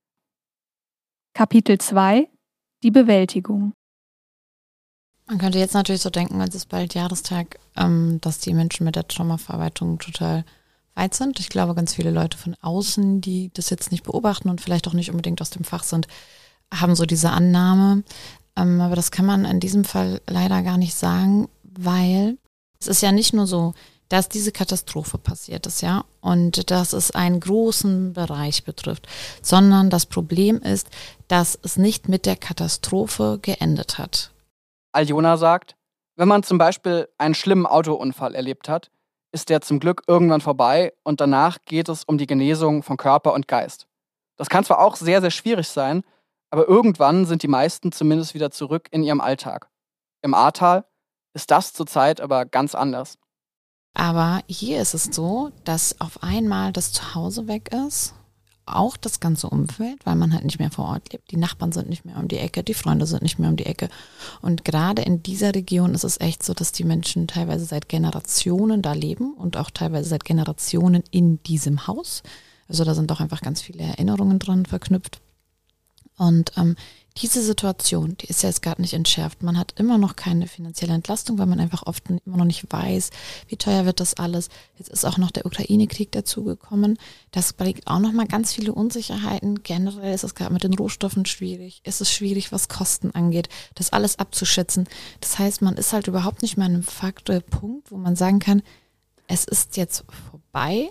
Kapitel 1.34 1.78
2 1.78 2.28
Die 2.84 2.92
Bewältigung 2.92 3.72
Man 5.26 5.38
könnte 5.38 5.58
jetzt 5.58 5.74
natürlich 5.74 6.02
so 6.02 6.10
denken, 6.10 6.40
als 6.40 6.54
es 6.54 6.66
bald 6.66 6.94
Jahrestag, 6.94 7.58
ähm, 7.76 8.20
dass 8.20 8.38
die 8.38 8.54
Menschen 8.54 8.84
mit 8.84 8.94
der 8.94 9.08
Traumaverarbeitung 9.08 9.98
total 9.98 10.44
weit 10.94 11.14
sind. 11.14 11.40
Ich 11.40 11.48
glaube, 11.48 11.74
ganz 11.74 11.94
viele 11.94 12.12
Leute 12.12 12.38
von 12.38 12.54
außen, 12.60 13.20
die 13.20 13.50
das 13.52 13.70
jetzt 13.70 13.90
nicht 13.90 14.04
beobachten 14.04 14.48
und 14.48 14.60
vielleicht 14.60 14.86
auch 14.86 14.92
nicht 14.92 15.10
unbedingt 15.10 15.42
aus 15.42 15.50
dem 15.50 15.64
Fach 15.64 15.82
sind, 15.82 16.06
haben 16.72 16.94
so 16.94 17.04
diese 17.06 17.30
Annahme. 17.30 18.04
Ähm, 18.54 18.80
aber 18.80 18.94
das 18.94 19.10
kann 19.10 19.26
man 19.26 19.44
in 19.44 19.58
diesem 19.58 19.84
Fall 19.84 20.20
leider 20.28 20.62
gar 20.62 20.78
nicht 20.78 20.94
sagen, 20.94 21.48
weil 21.64 22.38
es 22.78 22.86
ist 22.86 23.02
ja 23.02 23.10
nicht 23.10 23.34
nur 23.34 23.48
so, 23.48 23.74
dass 24.14 24.28
diese 24.28 24.52
Katastrophe 24.52 25.18
passiert 25.18 25.66
ist, 25.66 25.80
ja, 25.80 26.04
und 26.20 26.70
dass 26.70 26.92
es 26.92 27.10
einen 27.10 27.40
großen 27.40 28.12
Bereich 28.12 28.62
betrifft, 28.62 29.08
sondern 29.42 29.90
das 29.90 30.06
Problem 30.06 30.62
ist, 30.62 30.88
dass 31.26 31.58
es 31.60 31.76
nicht 31.76 32.08
mit 32.08 32.24
der 32.24 32.36
Katastrophe 32.36 33.40
geendet 33.42 33.98
hat. 33.98 34.30
Aljona 34.92 35.36
sagt, 35.36 35.74
wenn 36.14 36.28
man 36.28 36.44
zum 36.44 36.58
Beispiel 36.58 37.08
einen 37.18 37.34
schlimmen 37.34 37.66
Autounfall 37.66 38.36
erlebt 38.36 38.68
hat, 38.68 38.92
ist 39.32 39.48
der 39.48 39.62
zum 39.62 39.80
Glück 39.80 40.04
irgendwann 40.06 40.40
vorbei 40.40 40.92
und 41.02 41.20
danach 41.20 41.58
geht 41.64 41.88
es 41.88 42.04
um 42.04 42.16
die 42.16 42.28
Genesung 42.28 42.84
von 42.84 42.96
Körper 42.96 43.32
und 43.32 43.48
Geist. 43.48 43.88
Das 44.36 44.48
kann 44.48 44.62
zwar 44.62 44.78
auch 44.78 44.94
sehr, 44.94 45.22
sehr 45.22 45.32
schwierig 45.32 45.66
sein, 45.66 46.04
aber 46.50 46.68
irgendwann 46.68 47.26
sind 47.26 47.42
die 47.42 47.48
meisten 47.48 47.90
zumindest 47.90 48.32
wieder 48.32 48.52
zurück 48.52 48.86
in 48.92 49.02
ihrem 49.02 49.20
Alltag. 49.20 49.68
Im 50.22 50.34
Ahrtal 50.34 50.84
ist 51.32 51.50
das 51.50 51.72
zurzeit 51.72 52.20
aber 52.20 52.46
ganz 52.46 52.76
anders. 52.76 53.18
Aber 53.94 54.42
hier 54.48 54.82
ist 54.82 54.94
es 54.94 55.04
so, 55.04 55.50
dass 55.64 56.00
auf 56.00 56.22
einmal 56.22 56.72
das 56.72 56.92
Zuhause 56.92 57.46
weg 57.48 57.70
ist 57.86 58.14
auch 58.66 58.96
das 58.96 59.20
ganze 59.20 59.48
Umfeld, 59.48 60.04
weil 60.04 60.16
man 60.16 60.32
halt 60.32 60.44
nicht 60.44 60.58
mehr 60.58 60.70
vor 60.70 60.86
Ort 60.86 61.12
lebt. 61.12 61.30
Die 61.30 61.36
Nachbarn 61.36 61.72
sind 61.72 61.88
nicht 61.88 62.04
mehr 62.04 62.16
um 62.16 62.28
die 62.28 62.38
Ecke, 62.38 62.62
die 62.62 62.74
Freunde 62.74 63.06
sind 63.06 63.22
nicht 63.22 63.38
mehr 63.38 63.50
um 63.50 63.56
die 63.56 63.66
Ecke. 63.66 63.88
Und 64.40 64.64
gerade 64.64 65.02
in 65.02 65.22
dieser 65.22 65.54
Region 65.54 65.94
ist 65.94 66.04
es 66.04 66.20
echt 66.20 66.42
so, 66.42 66.54
dass 66.54 66.72
die 66.72 66.84
Menschen 66.84 67.28
teilweise 67.28 67.64
seit 67.64 67.88
Generationen 67.88 68.82
da 68.82 68.92
leben 68.92 69.34
und 69.34 69.56
auch 69.56 69.70
teilweise 69.70 70.08
seit 70.08 70.24
Generationen 70.24 71.02
in 71.10 71.42
diesem 71.42 71.86
Haus. 71.86 72.22
Also 72.68 72.84
da 72.84 72.94
sind 72.94 73.10
doch 73.10 73.20
einfach 73.20 73.42
ganz 73.42 73.60
viele 73.60 73.82
Erinnerungen 73.82 74.38
dran 74.38 74.64
verknüpft. 74.64 75.20
Und 76.16 76.52
ähm, 76.56 76.76
diese 77.18 77.42
Situation, 77.42 78.16
die 78.20 78.26
ist 78.26 78.42
ja 78.42 78.48
jetzt 78.48 78.62
gerade 78.62 78.82
nicht 78.82 78.92
entschärft. 78.92 79.42
Man 79.42 79.56
hat 79.56 79.74
immer 79.78 79.98
noch 79.98 80.16
keine 80.16 80.48
finanzielle 80.48 80.94
Entlastung, 80.94 81.38
weil 81.38 81.46
man 81.46 81.60
einfach 81.60 81.84
oft 81.86 82.10
immer 82.10 82.36
noch 82.36 82.44
nicht 82.44 82.66
weiß, 82.72 83.10
wie 83.46 83.56
teuer 83.56 83.86
wird 83.86 84.00
das 84.00 84.14
alles. 84.14 84.48
Jetzt 84.78 84.90
ist 84.90 85.04
auch 85.04 85.16
noch 85.16 85.30
der 85.30 85.46
Ukraine-Krieg 85.46 86.10
dazugekommen. 86.10 86.98
Das 87.30 87.52
bringt 87.52 87.86
auch 87.86 88.00
noch 88.00 88.12
mal 88.12 88.26
ganz 88.26 88.52
viele 88.52 88.72
Unsicherheiten. 88.74 89.62
Generell 89.62 90.12
ist 90.12 90.24
es 90.24 90.34
gerade 90.34 90.52
mit 90.52 90.64
den 90.64 90.74
Rohstoffen 90.74 91.24
schwierig. 91.24 91.82
Es 91.84 92.00
ist 92.00 92.10
schwierig, 92.10 92.50
was 92.50 92.68
Kosten 92.68 93.12
angeht, 93.12 93.48
das 93.76 93.92
alles 93.92 94.18
abzuschätzen. 94.18 94.88
Das 95.20 95.38
heißt, 95.38 95.62
man 95.62 95.76
ist 95.76 95.92
halt 95.92 96.08
überhaupt 96.08 96.42
nicht 96.42 96.56
mehr 96.56 96.66
an 96.66 96.74
einem 96.74 96.82
Faktor, 96.82 97.40
Punkt, 97.40 97.92
wo 97.92 97.96
man 97.96 98.16
sagen 98.16 98.40
kann, 98.40 98.62
es 99.28 99.44
ist 99.44 99.76
jetzt 99.76 100.04
vorbei 100.30 100.90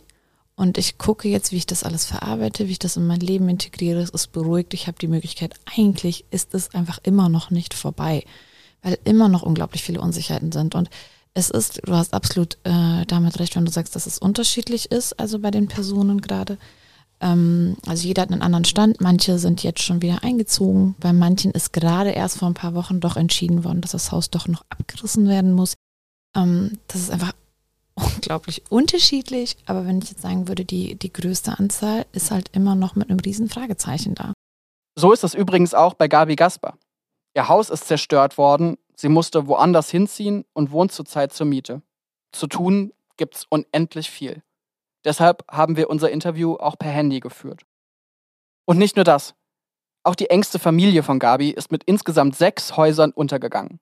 und 0.55 0.77
ich 0.77 0.98
gucke 0.98 1.27
jetzt, 1.27 1.51
wie 1.51 1.57
ich 1.57 1.65
das 1.65 1.83
alles 1.83 2.05
verarbeite, 2.05 2.67
wie 2.67 2.74
ich 2.74 2.79
das 2.79 2.98
in 2.98 3.07
mein 3.07 3.19
Leben 3.19 3.50
integriere. 3.50 4.00
Es 4.01 4.12
ist 4.12 4.31
beruhigt. 4.31 4.74
Ich 4.74 4.88
habe 4.88 5.00
die 5.00 5.07
Möglichkeit. 5.07 5.55
Eigentlich 5.77 6.25
ist 6.29 6.53
es 6.53 6.74
einfach 6.75 7.00
immer 7.03 7.27
noch 7.27 7.50
nicht 7.50 7.74
vorbei, 7.74 8.24
weil 8.83 9.00
immer 9.03 9.29
noch 9.29 9.41
unglaublich 9.41 9.81
viele 9.81 10.00
Unsicherheiten 10.00 10.51
sind. 10.51 10.75
Und 10.75 10.89
es 11.33 11.50
ist, 11.50 11.81
du 11.86 11.95
hast 11.95 12.13
absolut 12.13 12.57
äh, 12.65 13.05
damit 13.07 13.39
recht, 13.39 13.55
wenn 13.55 13.65
du 13.65 13.72
sagst, 13.72 13.95
dass 13.95 14.05
es 14.05 14.19
unterschiedlich 14.19 14.91
ist, 14.91 15.19
also 15.19 15.39
bei 15.39 15.50
den 15.50 15.67
Personen 15.67 16.22
gerade. 16.22 16.60
Ähm, 17.19 17.75
also 17.88 18.07
jeder 18.07 18.22
hat 18.22 18.31
einen 18.31 18.43
anderen 18.43 18.65
Stand. 18.65 19.01
Manche 19.01 19.39
sind 19.39 19.63
jetzt 19.63 19.81
schon 19.81 20.03
wieder 20.03 20.24
eingezogen. 20.24 20.93
Bei 21.00 21.13
manchen 21.13 21.50
ist 21.51 21.74
gerade 21.74 22.12
erst 22.12 22.38
vor 22.38 22.48
ein 22.48 22.53
paar 22.53 22.75
Wochen 22.75 23.00
doch 23.00 23.17
entschieden 23.17 23.63
worden, 23.63 23.81
dass 23.81 23.91
das 23.91 24.12
Haus 24.12 24.29
doch 24.29 24.48
noch 24.48 24.63
abgerissen 24.69 25.27
werden 25.27 25.53
muss. 25.53 25.74
Ähm, 26.36 26.77
das 26.88 27.01
ist 27.01 27.10
einfach 27.10 27.33
unglaublich 27.95 28.63
unterschiedlich, 28.69 29.57
aber 29.65 29.85
wenn 29.85 30.00
ich 30.00 30.09
jetzt 30.09 30.21
sagen 30.21 30.47
würde, 30.47 30.65
die, 30.65 30.95
die 30.95 31.13
größte 31.13 31.57
Anzahl 31.57 32.05
ist 32.12 32.31
halt 32.31 32.50
immer 32.53 32.75
noch 32.75 32.95
mit 32.95 33.09
einem 33.09 33.19
riesen 33.19 33.50
Fragezeichen 33.50 34.15
da. 34.15 34.33
So 34.95 35.12
ist 35.12 35.23
es 35.23 35.33
übrigens 35.33 35.73
auch 35.73 35.93
bei 35.93 36.07
Gabi 36.07 36.35
Gasper. 36.35 36.77
Ihr 37.35 37.47
Haus 37.47 37.69
ist 37.69 37.88
zerstört 37.88 38.38
worden, 38.38 38.77
sie 38.95 39.09
musste 39.09 39.47
woanders 39.47 39.89
hinziehen 39.89 40.45
und 40.53 40.71
wohnt 40.71 40.91
zurzeit 40.91 41.33
zur 41.33 41.47
Miete. 41.47 41.81
Zu 42.31 42.47
tun 42.47 42.93
gibt's 43.17 43.45
unendlich 43.50 44.09
viel. 44.09 44.43
Deshalb 45.05 45.43
haben 45.50 45.75
wir 45.75 45.89
unser 45.89 46.12
Interview 46.12 46.55
auch 46.55 46.77
per 46.77 46.91
Handy 46.91 47.19
geführt. 47.19 47.65
Und 48.65 48.77
nicht 48.77 48.95
nur 48.95 49.05
das. 49.05 49.35
Auch 50.03 50.15
die 50.15 50.29
engste 50.29 50.59
Familie 50.59 51.03
von 51.03 51.19
Gabi 51.19 51.50
ist 51.50 51.71
mit 51.71 51.83
insgesamt 51.85 52.35
sechs 52.35 52.77
Häusern 52.77 53.12
untergegangen. 53.12 53.79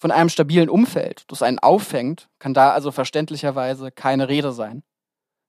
Von 0.00 0.10
einem 0.10 0.30
stabilen 0.30 0.70
Umfeld, 0.70 1.24
das 1.28 1.42
einen 1.42 1.58
auffängt, 1.58 2.30
kann 2.38 2.54
da 2.54 2.70
also 2.70 2.90
verständlicherweise 2.90 3.90
keine 3.90 4.28
Rede 4.28 4.50
sein. 4.52 4.82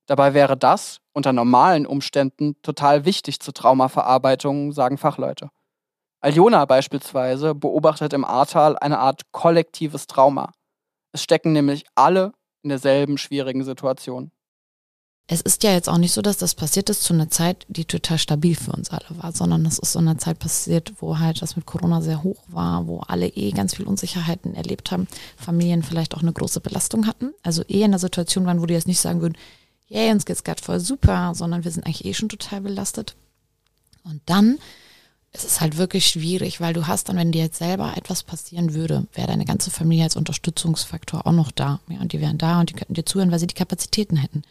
Dabei 0.08 0.34
wäre 0.34 0.58
das 0.58 1.00
unter 1.14 1.32
normalen 1.32 1.86
Umständen 1.86 2.62
total 2.62 3.06
wichtig 3.06 3.40
zur 3.40 3.54
Traumaverarbeitung, 3.54 4.74
sagen 4.74 4.98
Fachleute. 4.98 5.52
Aljona 6.20 6.66
beispielsweise 6.66 7.56
beobachtet 7.56 8.12
im 8.12 8.26
Ahrtal 8.26 8.78
eine 8.78 9.00
Art 9.00 9.32
kollektives 9.32 10.06
Trauma. 10.06 10.52
Es 11.14 11.24
stecken 11.24 11.54
nämlich 11.54 11.86
alle 11.96 12.34
in 12.62 12.70
derselben 12.70 13.18
schwierigen 13.18 13.64
Situation 13.64 14.32
es 15.32 15.40
ist 15.40 15.64
ja 15.64 15.72
jetzt 15.72 15.88
auch 15.88 15.98
nicht 15.98 16.12
so, 16.12 16.22
dass 16.22 16.36
das 16.36 16.56
passiert 16.56 16.90
ist 16.90 17.04
zu 17.04 17.14
einer 17.14 17.30
Zeit, 17.30 17.66
die 17.70 17.86
total 17.86 18.18
stabil 18.18 18.54
für 18.54 18.74
uns 18.74 18.90
alle 18.90 19.06
war, 19.12 19.32
sondern 19.32 19.66
es 19.66 19.80
ist 19.80 19.94
so 19.94 20.00
eine 20.00 20.18
Zeit 20.18 20.40
passiert, 20.40 20.92
wo 21.00 21.20
halt 21.20 21.42
das 21.42 21.56
mit 21.56 21.66
Corona 21.66 22.02
sehr 22.02 22.22
hoch 22.22 22.44
war, 22.48 22.86
wo 22.86 23.00
alle 23.00 23.30
eh 23.30 23.52
ganz 23.52 23.76
viel 23.76 23.88
Unsicherheiten 23.88 24.56
erlebt 24.56 24.92
haben, 24.92 25.08
Familien 25.38 25.84
vielleicht 25.84 26.16
auch 26.16 26.22
eine 26.22 26.34
große 26.34 26.60
Belastung 26.60 27.08
hatten, 27.08 27.34
also 27.44 27.64
eh 27.70 27.80
in 27.80 27.86
einer 27.86 28.00
Situation 28.00 28.46
waren, 28.46 28.62
wo 28.62 28.66
die 28.66 28.74
jetzt 28.74 28.90
nicht 28.90 29.00
sagen 29.00 29.22
würden, 29.22 29.38
yay, 29.88 30.12
uns 30.12 30.26
geht's 30.26 30.44
gerade 30.44 30.62
voll 30.62 30.82
super, 30.82 31.34
sondern 31.34 31.64
wir 31.64 31.72
sind 31.72 31.86
eigentlich 31.86 32.04
eh 32.04 32.14
schon 32.14 32.28
total 32.28 32.60
belastet. 32.60 33.16
Und 34.04 34.20
dann 34.26 34.58
ist 35.32 35.46
es 35.46 35.62
halt 35.62 35.78
wirklich 35.78 36.08
schwierig, 36.08 36.60
weil 36.60 36.74
du 36.74 36.88
hast 36.88 37.08
dann, 37.08 37.16
wenn 37.16 37.32
dir 37.32 37.44
jetzt 37.44 37.60
selber 37.60 37.94
etwas 37.96 38.24
passieren 38.24 38.74
würde, 38.74 39.08
wäre 39.14 39.28
deine 39.28 39.46
ganze 39.46 39.72
Familie 39.72 40.04
als 40.04 40.18
Unterstützungsfaktor 40.18 41.26
auch 41.26 41.32
noch 41.32 41.52
da. 41.52 41.80
Ja, 41.88 42.02
und 42.02 42.12
die 42.12 42.20
wären 42.20 42.38
da 42.38 42.60
und 42.60 42.70
die 42.70 42.74
könnten 42.74 42.96
dir 42.96 43.06
zuhören, 43.06 43.32
weil 43.32 43.40
sie 43.40 43.48
die 43.48 43.56
Kapazitäten 43.56 44.18
hätten. 44.18 44.44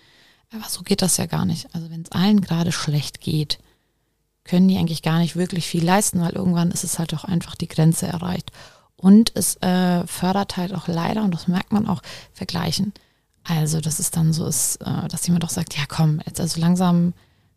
Aber 0.53 0.69
so 0.69 0.83
geht 0.83 1.03
das 1.03 1.17
ja 1.17 1.27
gar 1.27 1.45
nicht. 1.45 1.75
Also 1.75 1.91
wenn 1.91 2.03
es 2.03 2.13
allen 2.13 2.41
gerade 2.41 2.73
schlecht 2.73 3.21
geht, 3.21 3.59
können 4.45 4.69
die 4.69 4.79
eigentlich 4.79 5.03
gar 5.03 5.19
nicht 5.19 5.37
wirklich 5.37 5.67
viel 5.67 5.85
leisten, 5.85 6.21
weil 6.21 6.33
irgendwann 6.33 6.71
ist 6.71 6.85
es 6.85 6.99
halt 6.99 7.15
auch 7.15 7.25
einfach 7.25 7.55
die 7.55 7.69
Grenze 7.69 8.07
erreicht. 8.07 8.51
Und 8.97 9.33
es 9.35 9.57
äh, 9.57 10.07
fördert 10.07 10.57
halt 10.57 10.75
auch 10.75 10.89
leider, 10.89 11.23
und 11.23 11.33
das 11.33 11.49
merkt 11.49 11.73
man 11.73 11.89
auch, 11.89 12.03
Vergleichen. 12.33 12.93
Also, 13.45 13.81
dass 13.81 13.99
es 13.99 14.11
dann 14.11 14.33
so 14.33 14.47
ist, 14.47 14.77
äh, 14.83 15.09
dass 15.09 15.27
jemand 15.27 15.45
auch 15.45 15.51
sagt, 15.51 15.77
ja 15.77 15.85
komm, 15.89 16.21
jetzt 16.27 16.41
also 16.41 16.61
langsam 16.61 17.15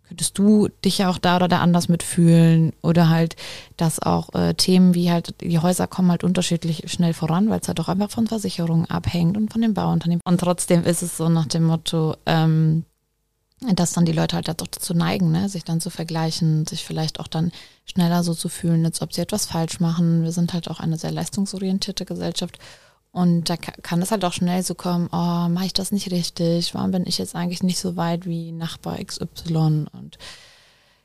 könntest 0.07 0.37
du 0.37 0.67
dich 0.83 0.99
ja 0.99 1.09
auch 1.09 1.17
da 1.17 1.37
oder 1.37 1.47
da 1.47 1.59
anders 1.59 1.89
mitfühlen 1.89 2.73
oder 2.81 3.09
halt, 3.09 3.35
dass 3.77 3.99
auch 3.99 4.33
äh, 4.33 4.53
Themen 4.53 4.93
wie 4.93 5.11
halt, 5.11 5.35
die 5.41 5.59
Häuser 5.59 5.87
kommen 5.87 6.11
halt 6.11 6.23
unterschiedlich 6.23 6.91
schnell 6.91 7.13
voran, 7.13 7.49
weil 7.49 7.59
es 7.59 7.67
halt 7.67 7.79
auch 7.79 7.89
einfach 7.89 8.11
von 8.11 8.27
Versicherungen 8.27 8.89
abhängt 8.89 9.37
und 9.37 9.51
von 9.51 9.61
den 9.61 9.73
Bauunternehmen. 9.73 10.21
Und 10.25 10.39
trotzdem 10.39 10.83
ist 10.83 11.01
es 11.01 11.17
so 11.17 11.29
nach 11.29 11.47
dem 11.47 11.63
Motto, 11.63 12.15
ähm, 12.25 12.85
dass 13.71 13.93
dann 13.93 14.05
die 14.05 14.11
Leute 14.11 14.35
halt 14.35 14.47
doch 14.49 14.67
dazu 14.67 14.93
neigen, 14.93 15.31
ne, 15.31 15.47
sich 15.47 15.63
dann 15.63 15.79
zu 15.79 15.89
vergleichen, 15.89 16.65
sich 16.65 16.83
vielleicht 16.83 17.19
auch 17.19 17.27
dann 17.27 17.51
schneller 17.85 18.23
so 18.23 18.33
zu 18.33 18.49
fühlen, 18.49 18.85
als 18.85 19.01
ob 19.01 19.13
sie 19.13 19.21
etwas 19.21 19.45
falsch 19.45 19.79
machen. 19.79 20.23
Wir 20.23 20.31
sind 20.31 20.53
halt 20.53 20.69
auch 20.69 20.79
eine 20.79 20.97
sehr 20.97 21.11
leistungsorientierte 21.11 22.05
Gesellschaft 22.05 22.59
und 23.13 23.47
da 23.47 23.57
kann 23.57 24.01
es 24.01 24.09
halt 24.09 24.25
auch 24.25 24.33
schnell 24.33 24.63
so 24.63 24.73
kommen, 24.73 25.07
oh, 25.11 25.47
mache 25.47 25.67
ich 25.67 25.73
das 25.73 25.91
nicht 25.91 26.09
richtig? 26.09 26.73
Warum 26.73 26.89
bin 26.89 27.05
ich 27.05 27.19
jetzt 27.19 27.35
eigentlich 27.35 27.61
nicht 27.61 27.77
so 27.77 27.95
weit 27.95 28.25
wie 28.25 28.51
Nachbar 28.51 28.97
XY? 28.97 29.85
Und 29.93 30.17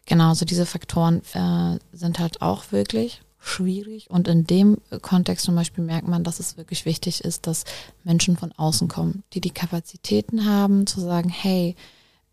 genau, 0.06 0.32
so 0.32 0.46
diese 0.46 0.64
Faktoren 0.64 1.20
äh, 1.34 1.78
sind 1.92 2.18
halt 2.18 2.40
auch 2.40 2.72
wirklich 2.72 3.20
schwierig. 3.38 4.08
Und 4.08 4.26
in 4.26 4.44
dem 4.44 4.78
Kontext 5.02 5.44
zum 5.44 5.54
Beispiel 5.54 5.84
merkt 5.84 6.08
man, 6.08 6.24
dass 6.24 6.40
es 6.40 6.56
wirklich 6.56 6.86
wichtig 6.86 7.22
ist, 7.22 7.46
dass 7.46 7.64
Menschen 8.04 8.38
von 8.38 8.52
außen 8.52 8.88
kommen, 8.88 9.22
die 9.34 9.42
die 9.42 9.50
Kapazitäten 9.50 10.46
haben, 10.46 10.86
zu 10.86 11.02
sagen, 11.02 11.28
hey, 11.28 11.76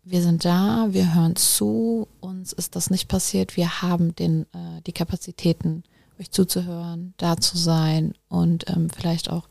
wir 0.04 0.22
sind 0.22 0.46
da, 0.46 0.86
wir 0.88 1.14
hören 1.14 1.36
zu, 1.36 2.08
uns 2.20 2.54
ist 2.54 2.76
das 2.76 2.88
nicht 2.88 3.08
passiert, 3.08 3.58
wir 3.58 3.82
haben 3.82 4.16
den, 4.16 4.44
äh, 4.54 4.80
die 4.86 4.92
Kapazitäten, 4.92 5.84
euch 6.18 6.30
zuzuhören, 6.30 7.12
da 7.18 7.36
zu 7.36 7.58
sein 7.58 8.14
und 8.30 8.70
ähm, 8.70 8.88
vielleicht 8.88 9.28
auch 9.28 9.46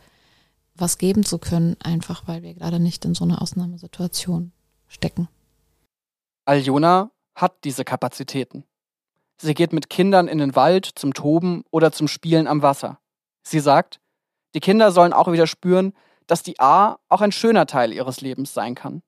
was 0.75 0.97
geben 0.97 1.23
zu 1.23 1.39
können, 1.39 1.75
einfach 1.81 2.27
weil 2.27 2.43
wir 2.43 2.53
gerade 2.53 2.79
nicht 2.79 3.05
in 3.05 3.15
so 3.15 3.23
einer 3.23 3.41
Ausnahmesituation 3.41 4.51
stecken. 4.87 5.27
Aljona 6.45 7.11
hat 7.33 7.63
diese 7.63 7.83
Kapazitäten. 7.83 8.65
Sie 9.37 9.53
geht 9.53 9.73
mit 9.73 9.89
Kindern 9.89 10.27
in 10.27 10.37
den 10.37 10.55
Wald 10.55 10.85
zum 10.85 11.13
Toben 11.13 11.63
oder 11.71 11.91
zum 11.91 12.07
Spielen 12.07 12.47
am 12.47 12.61
Wasser. 12.61 12.99
Sie 13.43 13.59
sagt, 13.59 13.99
die 14.53 14.59
Kinder 14.59 14.91
sollen 14.91 15.13
auch 15.13 15.31
wieder 15.31 15.47
spüren, 15.47 15.93
dass 16.27 16.43
die 16.43 16.59
A 16.59 16.97
auch 17.09 17.21
ein 17.21 17.31
schöner 17.31 17.65
Teil 17.65 17.91
ihres 17.91 18.21
Lebens 18.21 18.53
sein 18.53 18.75
kann. 18.75 19.01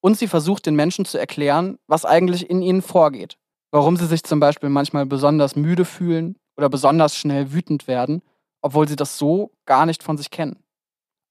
Und 0.00 0.18
sie 0.18 0.28
versucht 0.28 0.66
den 0.66 0.76
Menschen 0.76 1.04
zu 1.04 1.18
erklären, 1.18 1.78
was 1.86 2.04
eigentlich 2.04 2.48
in 2.48 2.62
ihnen 2.62 2.82
vorgeht. 2.82 3.38
Warum 3.70 3.96
sie 3.96 4.06
sich 4.06 4.22
zum 4.22 4.40
Beispiel 4.40 4.68
manchmal 4.68 5.06
besonders 5.06 5.56
müde 5.56 5.84
fühlen 5.84 6.36
oder 6.56 6.68
besonders 6.68 7.16
schnell 7.16 7.52
wütend 7.52 7.86
werden 7.86 8.22
obwohl 8.62 8.88
sie 8.88 8.96
das 8.96 9.18
so 9.18 9.52
gar 9.66 9.84
nicht 9.84 10.02
von 10.02 10.16
sich 10.16 10.30
kennen. 10.30 10.62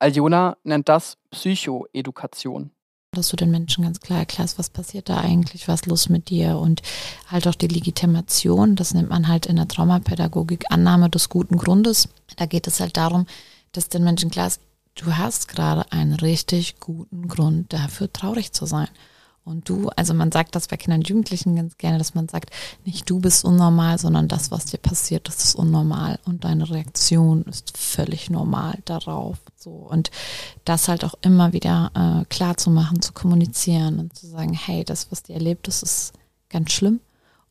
Aljona 0.02 0.58
nennt 0.64 0.90
das 0.90 1.18
Psychoedukation 1.30 2.72
dass 3.14 3.28
du 3.28 3.36
den 3.36 3.52
Menschen 3.52 3.84
ganz 3.84 4.00
klar 4.00 4.20
erklärst, 4.20 4.58
was 4.58 4.70
passiert 4.70 5.10
da 5.10 5.18
eigentlich, 5.18 5.68
was 5.68 5.86
los 5.86 6.08
mit 6.08 6.30
dir 6.30 6.58
und 6.58 6.82
halt 7.28 7.46
auch 7.46 7.56
die 7.56 7.68
Legitimation, 7.68 8.78
das 8.78 8.94
nennt 8.94 9.10
man 9.10 9.28
halt 9.28 9.48
in 9.48 9.58
der 9.58 9.68
Traumapädagogik 9.68 10.72
Annahme 10.72 11.10
des 11.10 11.28
guten 11.28 11.58
Grundes. 11.58 12.08
Da 12.38 12.46
geht 12.46 12.68
es 12.68 12.80
halt 12.80 12.96
darum, 12.96 13.26
dass 13.74 13.90
den 13.90 14.06
Menschen 14.06 14.32
klar 14.32 14.48
ist, 14.48 14.62
du 14.96 15.18
hast 15.18 15.50
gerade 15.50 15.92
einen 15.92 16.14
richtig 16.14 16.80
guten 16.80 17.28
Grund 17.28 17.74
dafür, 17.74 18.12
traurig 18.14 18.54
zu 18.54 18.66
sein. 18.66 18.88
Und 19.44 19.68
du, 19.68 19.90
also 19.98 20.14
man 20.14 20.32
sagt 20.32 20.56
das 20.56 20.70
bei 20.70 20.78
Kindern 20.78 21.02
und 21.02 21.10
Jugendlichen 21.10 21.58
ganz 21.58 21.78
gerne, 21.78 21.98
dass 21.98 22.16
man 22.16 22.30
sagt, 22.30 22.52
nicht 22.86 23.10
du 23.10 23.20
bist 23.20 23.44
unnormal, 23.44 23.98
sondern 23.98 24.30
das, 24.30 24.52
was 24.52 24.68
dir 24.68 24.78
passiert, 24.78 25.28
das 25.28 25.44
ist 25.44 25.56
unnormal 25.56 26.18
und 26.24 26.46
deine 26.46 26.70
Reaktion 26.70 27.44
ist 27.44 27.78
völlig 27.78 28.30
normal 28.30 28.80
darauf. 28.86 29.38
So 29.62 29.72
und 29.72 30.12
das 30.66 30.88
halt 30.88 31.06
auch 31.06 31.14
immer 31.22 31.54
wieder 31.54 31.92
äh, 31.94 32.26
klar 32.26 32.58
zu 32.58 32.70
machen, 32.70 33.02
zu 33.02 33.14
kommunizieren 33.14 34.00
und 34.00 34.16
zu 34.16 34.28
sagen, 34.28 34.54
hey, 34.54 34.84
das, 34.84 35.12
was 35.12 35.24
dir 35.24 35.34
erlebt, 35.34 35.68
das 35.68 35.84
ist 35.84 36.14
ganz 36.50 36.72
schlimm 36.72 37.00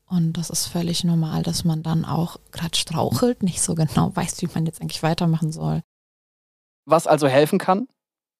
und 0.06 0.32
das 0.32 0.50
ist 0.50 0.66
völlig 0.66 1.04
normal, 1.04 1.42
dass 1.42 1.64
man 1.64 1.82
dann 1.82 2.04
auch 2.04 2.36
gerade 2.50 2.76
strauchelt, 2.76 3.42
nicht 3.42 3.62
so 3.62 3.74
genau 3.74 4.10
weiß, 4.16 4.42
wie 4.42 4.48
man 4.52 4.66
jetzt 4.66 4.82
eigentlich 4.82 5.02
weitermachen 5.02 5.52
soll. 5.52 5.82
Was 6.84 7.06
also 7.06 7.28
helfen 7.28 7.58
kann? 7.58 7.86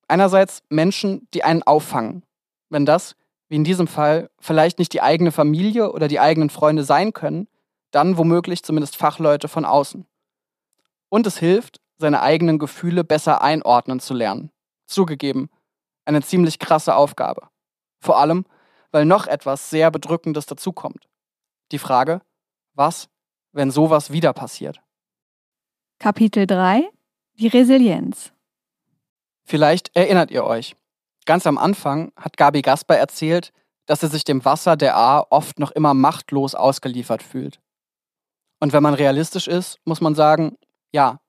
Einerseits 0.09 0.63
Menschen, 0.69 1.29
die 1.33 1.45
einen 1.45 1.63
auffangen. 1.63 2.25
Wenn 2.69 2.87
das 2.87 3.15
wie 3.51 3.57
in 3.57 3.65
diesem 3.65 3.89
Fall, 3.89 4.31
vielleicht 4.39 4.79
nicht 4.79 4.93
die 4.93 5.03
eigene 5.03 5.33
Familie 5.33 5.93
oder 5.93 6.07
die 6.07 6.21
eigenen 6.21 6.51
Freunde 6.51 6.85
sein 6.85 7.13
können, 7.13 7.49
dann 7.91 8.17
womöglich 8.17 8.63
zumindest 8.63 8.97
Fachleute 8.97 9.49
von 9.49 9.65
außen. 9.65 10.07
Und 11.09 11.27
es 11.27 11.37
hilft, 11.37 11.81
seine 12.01 12.23
eigenen 12.23 12.59
Gefühle 12.59 13.05
besser 13.05 13.43
einordnen 13.43 14.01
zu 14.01 14.15
lernen. 14.15 14.51
Zugegeben, 14.87 15.51
eine 16.05 16.23
ziemlich 16.23 16.59
krasse 16.59 16.95
Aufgabe. 16.97 17.49
Vor 18.01 18.19
allem, 18.19 18.45
weil 18.91 19.05
noch 19.05 19.27
etwas 19.27 19.71
sehr 19.71 19.91
Bedrückendes 19.91 20.47
dazukommt. 20.47 21.09
Die 21.71 21.79
Frage, 21.79 22.23
was, 22.75 23.09
wenn 23.53 23.71
sowas 23.71 24.11
wieder 24.11 24.33
passiert? 24.33 24.81
Kapitel 25.99 26.47
3 26.47 26.89
Die 27.35 27.49
Resilienz. 27.49 28.33
Vielleicht 29.45 29.95
erinnert 29.95 30.31
ihr 30.31 30.45
euch, 30.45 30.75
Ganz 31.27 31.47
am 31.47 31.59
Anfang 31.59 32.13
hat 32.17 32.37
Gabi 32.37 32.63
Gasper 32.63 32.97
erzählt, 32.97 33.53
dass 33.87 34.03
er 34.03 34.09
sich 34.09 34.25
dem 34.25 34.45
Wasser 34.45 34.77
der 34.77 34.97
A 34.97 35.25
oft 35.31 35.59
noch 35.59 35.71
immer 35.71 35.95
machtlos 35.95 36.55
ausgeliefert 36.55 37.23
fühlt. 37.23 37.61
Und 38.59 38.73
wenn 38.73 38.83
man 38.83 38.95
realistisch 38.95 39.49
ist, 39.49 39.79
muss 39.85 40.01
man 40.01 40.15
sagen, 40.15 40.57
ja, 40.93 41.21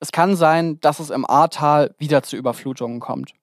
es 0.00 0.12
kann 0.12 0.34
sein, 0.34 0.80
dass 0.80 0.98
es 0.98 1.10
im 1.10 1.28
Ahrtal 1.28 1.94
wieder 1.98 2.22
zu 2.22 2.36
Überflutungen 2.36 3.00
kommt. 3.00 3.34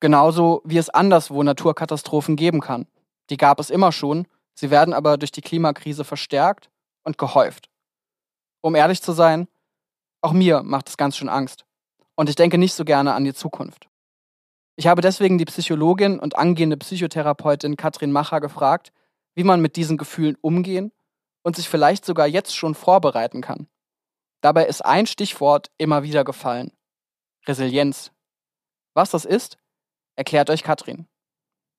Genauso 0.00 0.60
wie 0.64 0.76
es 0.76 0.90
anderswo 0.90 1.42
Naturkatastrophen 1.42 2.36
geben 2.36 2.60
kann. 2.60 2.86
Die 3.30 3.38
gab 3.38 3.58
es 3.58 3.70
immer 3.70 3.92
schon, 3.92 4.26
sie 4.54 4.70
werden 4.70 4.92
aber 4.92 5.16
durch 5.16 5.32
die 5.32 5.40
Klimakrise 5.40 6.04
verstärkt 6.04 6.70
und 7.02 7.16
gehäuft. 7.16 7.70
Um 8.60 8.74
ehrlich 8.74 9.00
zu 9.00 9.12
sein, 9.12 9.48
auch 10.20 10.32
mir 10.32 10.62
macht 10.62 10.88
es 10.88 10.96
ganz 10.96 11.16
schön 11.16 11.30
Angst. 11.30 11.64
Und 12.14 12.28
ich 12.28 12.36
denke 12.36 12.58
nicht 12.58 12.74
so 12.74 12.84
gerne 12.84 13.14
an 13.14 13.24
die 13.24 13.34
Zukunft. 13.34 13.88
Ich 14.76 14.86
habe 14.86 15.00
deswegen 15.00 15.38
die 15.38 15.44
Psychologin 15.46 16.18
und 16.18 16.36
angehende 16.36 16.76
Psychotherapeutin 16.76 17.76
Katrin 17.76 18.12
Macher 18.12 18.40
gefragt, 18.40 18.92
wie 19.34 19.44
man 19.44 19.60
mit 19.60 19.76
diesen 19.76 19.96
Gefühlen 19.96 20.36
umgehen 20.40 20.92
und 21.42 21.56
sich 21.56 21.68
vielleicht 21.68 22.04
sogar 22.04 22.26
jetzt 22.26 22.54
schon 22.54 22.74
vorbereiten 22.74 23.40
kann. 23.40 23.66
Dabei 24.42 24.66
ist 24.66 24.84
ein 24.84 25.06
Stichwort 25.06 25.70
immer 25.78 26.02
wieder 26.02 26.24
gefallen. 26.24 26.72
Resilienz. 27.46 28.12
Was 28.94 29.10
das 29.10 29.24
ist, 29.24 29.56
erklärt 30.16 30.50
euch 30.50 30.62
Katrin 30.62 31.08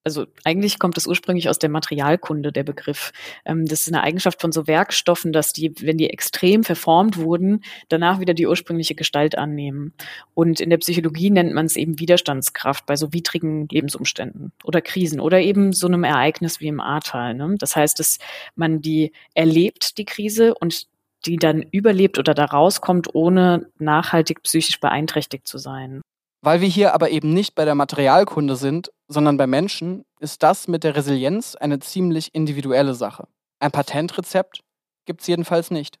also 0.04 0.26
eigentlich 0.44 0.78
kommt 0.78 0.98
das 0.98 1.06
ursprünglich 1.06 1.48
aus 1.48 1.58
der 1.58 1.70
Materialkunde, 1.70 2.52
der 2.52 2.62
Begriff. 2.62 3.12
Ähm, 3.46 3.64
das 3.64 3.80
ist 3.80 3.88
eine 3.88 4.02
Eigenschaft 4.02 4.40
von 4.40 4.52
so 4.52 4.66
Werkstoffen, 4.66 5.32
dass 5.32 5.52
die, 5.52 5.72
wenn 5.80 5.96
die 5.96 6.10
extrem 6.10 6.62
verformt 6.62 7.16
wurden, 7.16 7.64
danach 7.88 8.20
wieder 8.20 8.34
die 8.34 8.46
ursprüngliche 8.46 8.94
Gestalt 8.94 9.36
annehmen. 9.38 9.94
Und 10.34 10.60
in 10.60 10.68
der 10.68 10.76
Psychologie 10.76 11.30
nennt 11.30 11.54
man 11.54 11.66
es 11.66 11.76
eben 11.76 11.98
Widerstandskraft 11.98 12.84
bei 12.84 12.96
so 12.96 13.12
widrigen 13.14 13.66
Lebensumständen 13.68 14.52
oder 14.62 14.82
Krisen 14.82 15.20
oder 15.20 15.40
eben 15.40 15.72
so 15.72 15.86
einem 15.86 16.04
Ereignis 16.04 16.60
wie 16.60 16.68
im 16.68 16.80
Ahrtal. 16.80 17.34
Ne? 17.34 17.54
Das 17.58 17.74
heißt, 17.74 17.98
dass 17.98 18.18
man 18.54 18.82
die 18.82 19.12
erlebt, 19.34 19.96
die 19.96 20.04
Krise, 20.04 20.54
und 20.54 20.86
die 21.26 21.36
dann 21.36 21.62
überlebt 21.62 22.18
oder 22.18 22.34
da 22.34 22.44
rauskommt, 22.44 23.14
ohne 23.14 23.70
nachhaltig 23.78 24.42
psychisch 24.42 24.80
beeinträchtigt 24.80 25.48
zu 25.48 25.58
sein. 25.58 26.02
Weil 26.42 26.60
wir 26.60 26.68
hier 26.68 26.92
aber 26.94 27.10
eben 27.10 27.32
nicht 27.32 27.54
bei 27.54 27.64
der 27.64 27.74
Materialkunde 27.74 28.56
sind, 28.56 28.90
sondern 29.08 29.36
bei 29.36 29.46
Menschen, 29.46 30.04
ist 30.20 30.42
das 30.42 30.68
mit 30.68 30.84
der 30.84 30.94
Resilienz 30.94 31.54
eine 31.54 31.78
ziemlich 31.78 32.34
individuelle 32.34 32.94
Sache. 32.94 33.26
Ein 33.60 33.70
Patentrezept 33.70 34.60
gibt 35.06 35.22
es 35.22 35.26
jedenfalls 35.26 35.70
nicht. 35.70 35.98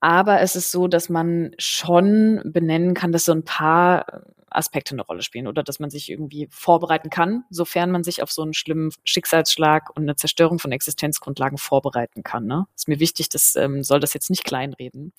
Aber 0.00 0.40
es 0.40 0.54
ist 0.54 0.70
so, 0.70 0.86
dass 0.86 1.08
man 1.08 1.54
schon 1.58 2.42
benennen 2.44 2.94
kann, 2.94 3.10
dass 3.10 3.24
so 3.24 3.32
ein 3.32 3.44
paar 3.44 4.22
Aspekte 4.54 4.94
eine 4.94 5.02
Rolle 5.02 5.22
spielen 5.22 5.46
oder 5.46 5.62
dass 5.62 5.80
man 5.80 5.90
sich 5.90 6.10
irgendwie 6.10 6.48
vorbereiten 6.50 7.10
kann, 7.10 7.44
sofern 7.50 7.90
man 7.90 8.04
sich 8.04 8.22
auf 8.22 8.30
so 8.30 8.42
einen 8.42 8.54
schlimmen 8.54 8.90
Schicksalsschlag 9.04 9.90
und 9.96 10.04
eine 10.04 10.16
Zerstörung 10.16 10.58
von 10.58 10.72
Existenzgrundlagen 10.72 11.58
vorbereiten 11.58 12.22
kann. 12.22 12.46
Ne? 12.46 12.66
Ist 12.74 12.88
mir 12.88 13.00
wichtig, 13.00 13.28
das 13.28 13.56
ähm, 13.56 13.82
soll 13.82 14.00
das 14.00 14.14
jetzt 14.14 14.30
nicht 14.30 14.44
kleinreden. 14.44 15.12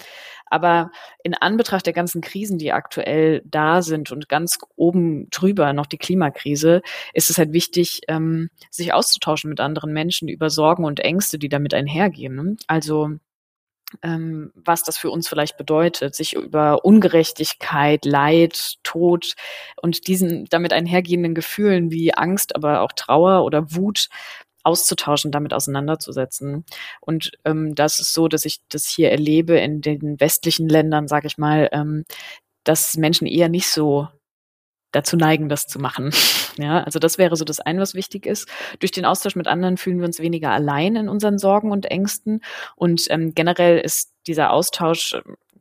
Aber 0.45 0.91
in 1.23 1.33
Anbetracht 1.33 1.85
der 1.85 1.93
ganzen 1.93 2.21
Krisen, 2.21 2.57
die 2.57 2.71
aktuell 2.71 3.41
da 3.45 3.81
sind 3.81 4.11
und 4.11 4.29
ganz 4.29 4.57
oben 4.75 5.29
drüber 5.29 5.73
noch 5.73 5.85
die 5.85 5.97
Klimakrise, 5.97 6.81
ist 7.13 7.29
es 7.29 7.37
halt 7.37 7.53
wichtig, 7.53 8.01
ähm, 8.07 8.49
sich 8.71 8.93
auszutauschen 8.93 9.49
mit 9.49 9.59
anderen 9.59 9.93
Menschen 9.93 10.27
über 10.27 10.49
Sorgen 10.49 10.85
und 10.85 10.99
Ängste, 10.99 11.37
die 11.39 11.49
damit 11.49 11.73
einhergehen. 11.73 12.35
Ne? 12.35 12.55
Also 12.67 13.11
ähm, 14.03 14.51
was 14.55 14.83
das 14.83 14.97
für 14.97 15.09
uns 15.09 15.27
vielleicht 15.27 15.57
bedeutet, 15.57 16.15
sich 16.15 16.33
über 16.33 16.85
Ungerechtigkeit, 16.85 18.05
Leid, 18.05 18.75
Tod 18.83 19.35
und 19.81 20.07
diesen 20.07 20.45
damit 20.45 20.73
einhergehenden 20.73 21.35
Gefühlen 21.35 21.91
wie 21.91 22.13
Angst, 22.13 22.55
aber 22.55 22.81
auch 22.81 22.91
Trauer 22.93 23.43
oder 23.43 23.73
Wut 23.75 24.09
auszutauschen, 24.63 25.31
damit 25.31 25.53
auseinanderzusetzen. 25.53 26.65
Und 26.99 27.31
ähm, 27.45 27.75
das 27.75 27.99
ist 27.99 28.13
so, 28.13 28.27
dass 28.27 28.45
ich 28.45 28.61
das 28.69 28.87
hier 28.87 29.11
erlebe 29.11 29.57
in 29.59 29.81
den 29.81 30.19
westlichen 30.19 30.67
Ländern, 30.67 31.07
sage 31.07 31.27
ich 31.27 31.37
mal, 31.37 31.69
ähm, 31.71 32.03
dass 32.63 32.97
Menschen 32.97 33.27
eher 33.27 33.47
nicht 33.47 33.67
so 33.67 34.07
dazu 34.95 35.17
neigen, 35.17 35.49
das 35.49 35.67
zu 35.67 35.79
machen. 35.79 36.11
Ja, 36.57 36.81
also 36.83 36.99
das 36.99 37.17
wäre 37.17 37.35
so 37.35 37.43
das 37.43 37.59
eine, 37.59 37.81
was 37.81 37.95
wichtig 37.95 38.25
ist. 38.25 38.47
Durch 38.79 38.93
den 38.93 39.03
Austausch 39.03 39.35
mit 39.35 39.45
anderen 39.45 39.75
fühlen 39.75 39.97
wir 39.97 40.05
uns 40.05 40.21
weniger 40.21 40.51
allein 40.51 40.95
in 40.95 41.09
unseren 41.09 41.37
Sorgen 41.37 41.73
und 41.73 41.85
Ängsten. 41.85 42.39
Und 42.77 43.07
ähm, 43.09 43.35
generell 43.35 43.77
ist 43.77 44.13
dieser 44.25 44.51
Austausch 44.51 45.17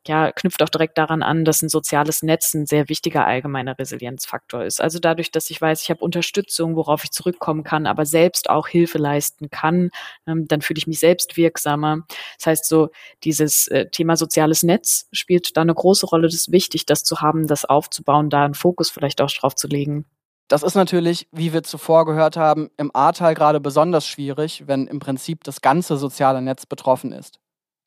ja, 0.06 0.32
knüpft 0.32 0.62
auch 0.62 0.68
direkt 0.68 0.98
daran 0.98 1.22
an, 1.22 1.44
dass 1.44 1.62
ein 1.62 1.68
soziales 1.68 2.22
Netz 2.22 2.54
ein 2.54 2.66
sehr 2.66 2.88
wichtiger 2.88 3.26
allgemeiner 3.26 3.78
Resilienzfaktor 3.78 4.64
ist. 4.64 4.80
Also 4.80 4.98
dadurch, 4.98 5.30
dass 5.30 5.50
ich 5.50 5.60
weiß, 5.60 5.82
ich 5.82 5.90
habe 5.90 6.04
Unterstützung, 6.04 6.76
worauf 6.76 7.04
ich 7.04 7.10
zurückkommen 7.10 7.64
kann, 7.64 7.86
aber 7.86 8.06
selbst 8.06 8.50
auch 8.50 8.68
Hilfe 8.68 8.98
leisten 8.98 9.50
kann, 9.50 9.90
ähm, 10.26 10.46
dann 10.48 10.60
fühle 10.60 10.78
ich 10.78 10.86
mich 10.86 10.98
selbst 10.98 11.36
wirksamer. 11.36 12.02
Das 12.38 12.46
heißt, 12.46 12.68
so 12.68 12.90
dieses 13.24 13.68
äh, 13.68 13.88
Thema 13.90 14.16
soziales 14.16 14.62
Netz 14.62 15.08
spielt 15.12 15.56
da 15.56 15.62
eine 15.62 15.74
große 15.74 16.06
Rolle. 16.06 16.28
Das 16.28 16.34
ist 16.34 16.52
wichtig, 16.52 16.86
das 16.86 17.04
zu 17.04 17.20
haben, 17.20 17.46
das 17.46 17.64
aufzubauen, 17.64 18.30
da 18.30 18.44
einen 18.44 18.54
Fokus 18.54 18.90
vielleicht 18.90 19.20
auch 19.20 19.30
drauf 19.30 19.54
zu 19.54 19.68
legen. 19.68 20.06
Das 20.48 20.62
ist 20.62 20.74
natürlich, 20.74 21.26
wie 21.32 21.54
wir 21.54 21.62
zuvor 21.62 22.04
gehört 22.04 22.36
haben, 22.36 22.70
im 22.76 22.94
Ahrtal 22.94 23.34
gerade 23.34 23.60
besonders 23.60 24.06
schwierig, 24.06 24.64
wenn 24.66 24.86
im 24.86 24.98
Prinzip 24.98 25.42
das 25.44 25.62
ganze 25.62 25.96
soziale 25.96 26.42
Netz 26.42 26.66
betroffen 26.66 27.12
ist. 27.12 27.40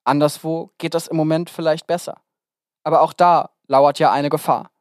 Anderswo 0.07 0.71
geht 0.77 0.93
das 0.93 1.07
im 1.07 1.17
Moment 1.17 1.49
vielleicht 1.49 1.87
besser. 1.87 2.21
Aber 2.83 3.01
auch 3.01 3.13
da 3.13 3.51
lauert 3.67 3.99
ja 3.99 4.11
eine 4.11 4.29
Gefahr. 4.29 4.71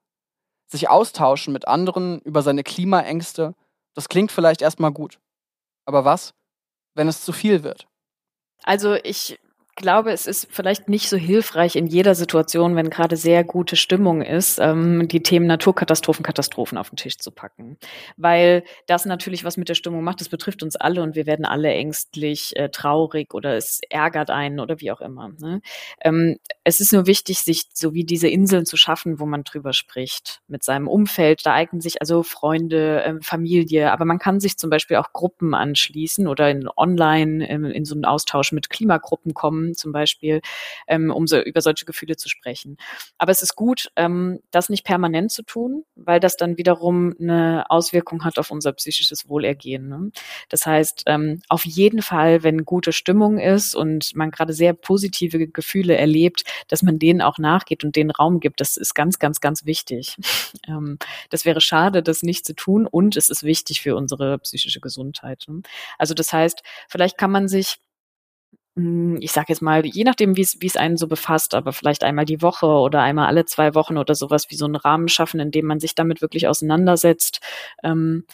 Sich 0.69 0.89
austauschen 0.89 1.53
mit 1.53 1.69
anderen 1.69 2.21
über 2.21 2.43
seine 2.43 2.63
Klimaängste, 2.63 3.55
das 3.95 4.09
klingt 4.09 4.33
vielleicht 4.33 4.63
erstmal 4.63 4.93
gut. 4.93 5.19
Aber 5.85 6.05
was, 6.05 6.35
wenn 6.95 7.09
es 7.09 7.25
zu 7.25 7.33
viel 7.33 7.63
wird? 7.63 7.87
Also 8.63 8.95
ich 8.95 9.39
glaube, 9.77 10.11
es 10.11 10.27
ist 10.27 10.49
vielleicht 10.51 10.89
nicht 10.89 11.09
so 11.09 11.17
hilfreich 11.17 11.77
in 11.77 11.87
jeder 11.87 12.15
Situation, 12.15 12.75
wenn 12.77 12.91
gerade 12.91 13.17
sehr 13.17 13.45
gute 13.45 13.77
Stimmung 13.77 14.23
ist, 14.23 14.59
ähm, 14.59 15.07
die 15.07 15.23
Themen 15.23 15.47
Naturkatastrophen, 15.47 16.25
Katastrophen 16.25 16.79
auf 16.79 16.91
den 16.91 16.97
Tisch 16.97 17.19
zu 17.19 17.31
packen. 17.31 17.77
Weil 18.17 18.65
das 18.87 19.05
natürlich 19.05 19.45
was 19.45 19.57
mit 19.57 19.69
der 19.69 19.75
Stimmung 19.75 20.03
macht. 20.03 20.21
Das 20.21 20.29
betrifft 20.29 20.63
uns 20.63 20.77
alle 20.77 21.03
und 21.03 21.15
wir 21.15 21.27
werden 21.27 21.45
alle 21.45 21.71
ängstlich, 21.71 22.57
äh, 22.57 22.71
traurig 22.71 23.35
oder 23.35 23.57
es 23.57 23.81
ärgert 23.89 24.31
einen 24.31 24.59
oder 24.59 24.81
wie 24.81 24.91
auch 24.91 25.01
immer. 25.01 25.31
Ne? 25.39 25.61
Ähm, 26.01 26.39
es 26.65 26.81
ist 26.81 26.93
nur 26.93 27.07
wichtig, 27.07 27.41
sich 27.41 27.67
so 27.73 27.95
wie 27.95 28.05
diese 28.05 28.29
Inseln 28.29 28.67
zu 28.67 28.77
schaffen, 28.77 29.21
wo 29.21 29.27
man 29.27 29.45
drüber 29.45 29.73
spricht 29.73 30.41
mit 30.49 30.65
seinem 30.65 30.89
Umfeld. 30.89 31.45
Da 31.45 31.53
eignen 31.53 31.81
sich 31.81 32.01
also 32.01 32.23
Freunde, 32.23 33.05
äh, 33.05 33.15
Familie, 33.23 33.93
aber 33.93 34.05
man 34.05 34.19
kann 34.19 34.41
sich 34.41 34.57
zum 34.57 34.71
Beispiel 34.71 34.97
auch 34.97 35.13
Gruppen 35.13 35.55
anschließen 35.55 36.27
oder 36.27 36.51
in 36.51 36.69
online 36.77 37.27
in, 37.27 37.41
ähm, 37.43 37.65
in 37.67 37.85
so 37.85 37.95
einen 37.95 38.05
Austausch 38.05 38.53
mit 38.53 38.71
Klimagruppen 38.71 39.35
kommen 39.35 39.66
haben, 39.67 39.75
zum 39.75 39.93
Beispiel, 39.93 40.41
ähm, 40.87 41.11
um 41.11 41.27
so 41.27 41.41
über 41.41 41.61
solche 41.61 41.85
Gefühle 41.85 42.17
zu 42.17 42.29
sprechen. 42.29 42.77
Aber 43.19 43.33
es 43.33 43.43
ist 43.43 43.57
gut, 43.57 43.91
ähm, 43.97 44.41
das 44.51 44.69
nicht 44.69 44.85
permanent 44.85 45.31
zu 45.31 45.43
tun, 45.43 45.85
weil 45.95 46.21
das 46.21 46.37
dann 46.37 46.59
wiederum 46.59 47.15
eine 47.21 47.65
Auswirkung 47.69 48.25
hat 48.25 48.39
auf 48.39 48.51
unser 48.51 48.73
psychisches 48.73 49.29
Wohlergehen. 49.29 49.89
Ne? 49.89 50.11
Das 50.49 50.67
heißt, 50.67 51.05
ähm, 51.07 51.41
auf 51.49 51.65
jeden 51.65 52.03
Fall, 52.03 52.43
wenn 52.43 52.65
gute 52.65 52.93
Stimmung 52.93 53.39
ist 53.39 53.75
und 53.75 54.15
man 54.15 54.31
gerade 54.31 54.53
sehr 54.53 54.73
positive 54.73 55.49
Gefühle 55.49 55.97
erlebt, 55.97 56.45
dass 56.69 56.83
man 56.83 56.99
denen 56.99 57.23
auch 57.23 57.39
nachgeht 57.39 57.85
und 57.85 57.97
denen 57.97 58.11
Raum 58.11 58.41
gibt, 58.41 58.61
das 58.61 58.77
ist 58.77 58.95
ganz, 58.95 59.19
ganz, 59.19 59.41
ganz 59.41 59.65
wichtig. 59.65 60.17
Ähm, 60.69 60.99
das 61.31 61.45
wäre 61.45 61.61
schade, 61.61 62.03
das 62.03 62.23
nicht 62.23 62.47
zu 62.47 62.55
tun 62.55 62.87
und 62.87 63.17
es 63.17 63.29
ist 63.29 63.43
wichtig 63.43 63.83
für 63.83 63.95
unsere 63.95 64.39
psychische 64.39 64.81
Gesundheit. 64.81 65.45
Ne? 65.49 65.63
Also 65.99 66.15
das 66.15 66.33
heißt, 66.33 66.63
vielleicht 66.89 67.19
kann 67.19 67.31
man 67.31 67.47
sich 67.47 67.79
ich 68.79 69.33
sage 69.33 69.47
jetzt 69.49 69.63
mal, 69.63 69.87
je 69.87 70.05
nachdem, 70.05 70.37
wie 70.37 70.43
es 70.43 70.77
einen 70.77 70.99
so 70.99 71.09
befasst, 71.09 71.55
aber 71.55 71.73
vielleicht 71.73 72.05
einmal 72.05 72.27
die 72.27 72.43
Woche 72.43 72.67
oder 72.67 73.01
einmal 73.01 73.27
alle 73.27 73.47
zwei 73.47 73.75
Wochen 73.75 73.97
oder 73.97 74.15
sowas 74.15 74.51
wie 74.51 74.55
so 74.55 74.67
einen 74.67 74.77
Rahmen 74.77 75.09
schaffen, 75.09 75.41
in 75.41 75.51
dem 75.51 75.65
man 75.65 75.81
sich 75.81 75.95
damit 75.95 76.21
wirklich 76.21 76.47
auseinandersetzt 76.47 77.41
ähm, 77.83 78.27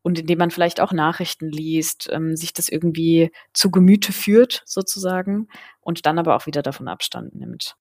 und 0.00 0.18
in 0.18 0.26
dem 0.26 0.38
man 0.38 0.50
vielleicht 0.50 0.80
auch 0.80 0.92
Nachrichten 0.92 1.50
liest, 1.50 2.08
ähm, 2.12 2.34
sich 2.34 2.54
das 2.54 2.70
irgendwie 2.70 3.30
zu 3.52 3.70
Gemüte 3.70 4.14
führt 4.14 4.62
sozusagen 4.64 5.48
und 5.82 6.06
dann 6.06 6.18
aber 6.18 6.34
auch 6.34 6.46
wieder 6.46 6.62
davon 6.62 6.88
Abstand 6.88 7.34
nimmt. 7.34 7.76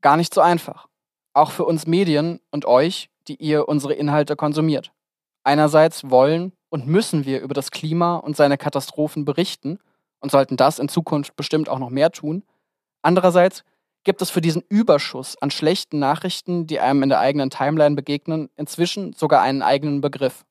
Gar 0.00 0.16
nicht 0.16 0.34
so 0.34 0.40
einfach. 0.40 0.88
Auch 1.32 1.52
für 1.52 1.64
uns 1.64 1.86
Medien 1.86 2.40
und 2.50 2.64
euch, 2.64 3.08
die 3.28 3.36
ihr 3.36 3.68
unsere 3.68 3.94
Inhalte 3.94 4.34
konsumiert. 4.34 4.92
Einerseits 5.44 6.10
wollen 6.10 6.54
und 6.70 6.88
müssen 6.88 7.24
wir 7.24 7.40
über 7.40 7.54
das 7.54 7.70
Klima 7.70 8.16
und 8.16 8.36
seine 8.36 8.58
Katastrophen 8.58 9.24
berichten 9.24 9.78
und 10.22 10.30
sollten 10.30 10.56
das 10.56 10.78
in 10.78 10.88
Zukunft 10.88 11.36
bestimmt 11.36 11.68
auch 11.68 11.78
noch 11.78 11.90
mehr 11.90 12.10
tun. 12.10 12.44
Andererseits 13.02 13.64
gibt 14.04 14.22
es 14.22 14.30
für 14.30 14.40
diesen 14.40 14.62
Überschuss 14.68 15.36
an 15.40 15.50
schlechten 15.50 15.98
Nachrichten, 15.98 16.66
die 16.66 16.80
einem 16.80 17.02
in 17.02 17.08
der 17.08 17.20
eigenen 17.20 17.50
Timeline 17.50 17.94
begegnen, 17.94 18.48
inzwischen 18.56 19.12
sogar 19.12 19.42
einen 19.42 19.62
eigenen 19.62 20.00
Begriff. 20.00 20.44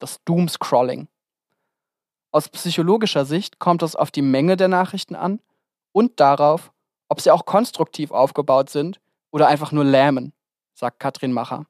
Das 0.00 0.22
Doomscrolling. 0.24 1.08
Aus 2.32 2.48
psychologischer 2.48 3.24
Sicht 3.24 3.60
kommt 3.60 3.82
es 3.82 3.94
auf 3.96 4.10
die 4.10 4.22
Menge 4.22 4.56
der 4.56 4.68
Nachrichten 4.68 5.14
an 5.14 5.40
und 5.92 6.18
darauf, 6.18 6.72
ob 7.08 7.20
sie 7.20 7.30
auch 7.30 7.46
konstruktiv 7.46 8.10
aufgebaut 8.10 8.70
sind 8.70 9.00
oder 9.30 9.46
einfach 9.46 9.70
nur 9.70 9.84
lähmen, 9.84 10.32
sagt 10.74 10.98
Katrin 10.98 11.32
Macher. 11.32 11.66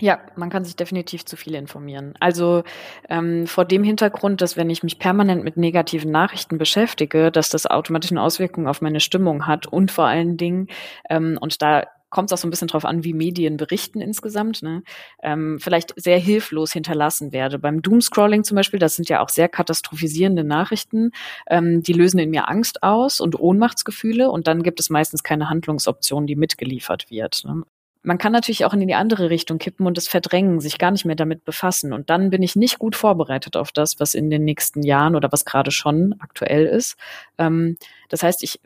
Ja, 0.00 0.20
man 0.36 0.50
kann 0.50 0.64
sich 0.64 0.76
definitiv 0.76 1.24
zu 1.24 1.36
viel 1.36 1.54
informieren. 1.54 2.14
Also 2.20 2.64
ähm, 3.08 3.46
vor 3.46 3.64
dem 3.64 3.82
Hintergrund, 3.82 4.42
dass 4.42 4.56
wenn 4.56 4.68
ich 4.68 4.82
mich 4.82 4.98
permanent 4.98 5.42
mit 5.42 5.56
negativen 5.56 6.10
Nachrichten 6.10 6.58
beschäftige, 6.58 7.32
dass 7.32 7.48
das 7.48 7.66
automatischen 7.66 8.18
Auswirkungen 8.18 8.66
auf 8.66 8.82
meine 8.82 9.00
Stimmung 9.00 9.46
hat 9.46 9.66
und 9.66 9.90
vor 9.90 10.04
allen 10.04 10.36
Dingen, 10.36 10.68
ähm, 11.08 11.38
und 11.40 11.62
da 11.62 11.84
kommt 12.10 12.30
es 12.30 12.34
auch 12.34 12.40
so 12.40 12.46
ein 12.46 12.50
bisschen 12.50 12.68
drauf 12.68 12.84
an, 12.84 13.04
wie 13.04 13.14
Medien 13.14 13.56
berichten 13.56 14.00
insgesamt, 14.00 14.62
ne? 14.62 14.82
ähm, 15.22 15.58
vielleicht 15.60 15.92
sehr 15.96 16.18
hilflos 16.18 16.72
hinterlassen 16.72 17.32
werde. 17.32 17.58
Beim 17.58 17.82
Doomscrolling 17.82 18.44
zum 18.44 18.54
Beispiel, 18.54 18.78
das 18.78 18.96
sind 18.96 19.08
ja 19.08 19.22
auch 19.22 19.28
sehr 19.28 19.48
katastrophisierende 19.48 20.44
Nachrichten, 20.44 21.10
ähm, 21.48 21.82
die 21.82 21.92
lösen 21.92 22.18
in 22.18 22.30
mir 22.30 22.48
Angst 22.48 22.82
aus 22.82 23.20
und 23.20 23.38
Ohnmachtsgefühle 23.38 24.30
und 24.30 24.46
dann 24.46 24.62
gibt 24.62 24.78
es 24.78 24.88
meistens 24.88 25.22
keine 25.22 25.50
Handlungsoption, 25.50 26.26
die 26.26 26.36
mitgeliefert 26.36 27.10
wird. 27.10 27.42
Ne? 27.44 27.64
Man 28.06 28.18
kann 28.18 28.30
natürlich 28.30 28.64
auch 28.64 28.72
in 28.72 28.86
die 28.86 28.94
andere 28.94 29.30
Richtung 29.30 29.58
kippen 29.58 29.84
und 29.84 29.98
es 29.98 30.06
verdrängen, 30.06 30.60
sich 30.60 30.78
gar 30.78 30.92
nicht 30.92 31.04
mehr 31.04 31.16
damit 31.16 31.44
befassen. 31.44 31.92
Und 31.92 32.08
dann 32.08 32.30
bin 32.30 32.40
ich 32.40 32.54
nicht 32.54 32.78
gut 32.78 32.94
vorbereitet 32.94 33.56
auf 33.56 33.72
das, 33.72 33.98
was 33.98 34.14
in 34.14 34.30
den 34.30 34.44
nächsten 34.44 34.84
Jahren 34.84 35.16
oder 35.16 35.32
was 35.32 35.44
gerade 35.44 35.72
schon 35.72 36.14
aktuell 36.20 36.66
ist. 36.66 36.96
Ähm, 37.36 37.76
das 38.08 38.22
heißt, 38.22 38.44
ich 38.44 38.60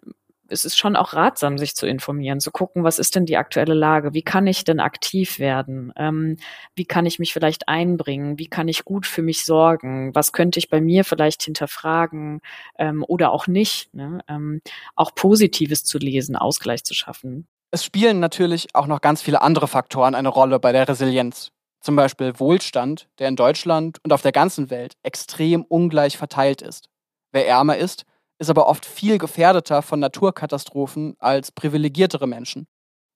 es 0.50 0.64
ist 0.64 0.76
schon 0.76 0.96
auch 0.96 1.14
ratsam, 1.14 1.58
sich 1.58 1.74
zu 1.74 1.86
informieren, 1.86 2.40
zu 2.40 2.50
gucken, 2.50 2.84
was 2.84 2.98
ist 2.98 3.14
denn 3.14 3.24
die 3.24 3.36
aktuelle 3.36 3.72
Lage, 3.72 4.14
wie 4.14 4.22
kann 4.22 4.46
ich 4.46 4.64
denn 4.64 4.80
aktiv 4.80 5.38
werden, 5.38 5.92
ähm, 5.96 6.36
wie 6.74 6.84
kann 6.84 7.06
ich 7.06 7.18
mich 7.18 7.32
vielleicht 7.32 7.68
einbringen, 7.68 8.38
wie 8.38 8.48
kann 8.48 8.68
ich 8.68 8.84
gut 8.84 9.06
für 9.06 9.22
mich 9.22 9.44
sorgen, 9.44 10.14
was 10.14 10.32
könnte 10.32 10.58
ich 10.58 10.68
bei 10.68 10.80
mir 10.80 11.04
vielleicht 11.04 11.44
hinterfragen 11.44 12.40
ähm, 12.78 13.04
oder 13.06 13.30
auch 13.30 13.46
nicht, 13.46 13.94
ne? 13.94 14.20
ähm, 14.28 14.60
auch 14.96 15.14
Positives 15.14 15.84
zu 15.84 15.98
lesen, 15.98 16.36
Ausgleich 16.36 16.84
zu 16.84 16.94
schaffen. 16.94 17.46
Es 17.72 17.84
spielen 17.84 18.18
natürlich 18.18 18.74
auch 18.74 18.88
noch 18.88 19.00
ganz 19.00 19.22
viele 19.22 19.42
andere 19.42 19.68
Faktoren 19.68 20.16
eine 20.16 20.28
Rolle 20.28 20.58
bei 20.58 20.72
der 20.72 20.88
Resilienz. 20.88 21.52
Zum 21.80 21.94
Beispiel 21.94 22.38
Wohlstand, 22.40 23.08
der 23.18 23.28
in 23.28 23.36
Deutschland 23.36 23.98
und 24.02 24.12
auf 24.12 24.22
der 24.22 24.32
ganzen 24.32 24.70
Welt 24.70 24.94
extrem 25.02 25.62
ungleich 25.62 26.18
verteilt 26.18 26.62
ist. 26.62 26.88
Wer 27.30 27.46
ärmer 27.46 27.76
ist, 27.76 28.04
ist 28.38 28.50
aber 28.50 28.66
oft 28.66 28.84
viel 28.84 29.18
gefährdeter 29.18 29.82
von 29.82 30.00
Naturkatastrophen 30.00 31.14
als 31.20 31.52
privilegiertere 31.52 32.26
Menschen. 32.26 32.66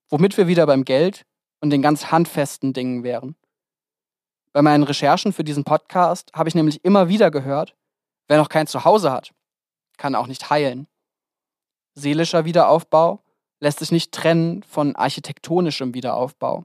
Womit 0.09 0.37
wir 0.37 0.47
wieder 0.47 0.65
beim 0.65 0.85
Geld 0.85 1.25
und 1.59 1.71
den 1.71 1.81
ganz 1.81 2.11
handfesten 2.11 2.71
Dingen 2.71 3.03
wären. 3.03 3.35
Bei 4.53 4.61
meinen 4.61 4.83
Recherchen 4.83 5.33
für 5.33 5.43
diesen 5.43 5.65
Podcast 5.65 6.31
habe 6.33 6.47
ich 6.47 6.55
nämlich 6.55 6.85
immer 6.85 7.09
wieder 7.09 7.29
gehört, 7.29 7.75
wer 8.29 8.37
noch 8.37 8.49
kein 8.49 8.67
Zuhause 8.67 9.11
hat, 9.11 9.31
kann 9.97 10.15
auch 10.15 10.27
nicht 10.27 10.49
heilen. 10.49 10.87
Seelischer 11.93 12.45
Wiederaufbau 12.45 13.24
lässt 13.59 13.79
sich 13.79 13.91
nicht 13.91 14.11
trennen 14.13 14.63
von 14.63 14.95
architektonischem 14.95 15.93
Wiederaufbau. 15.93 16.63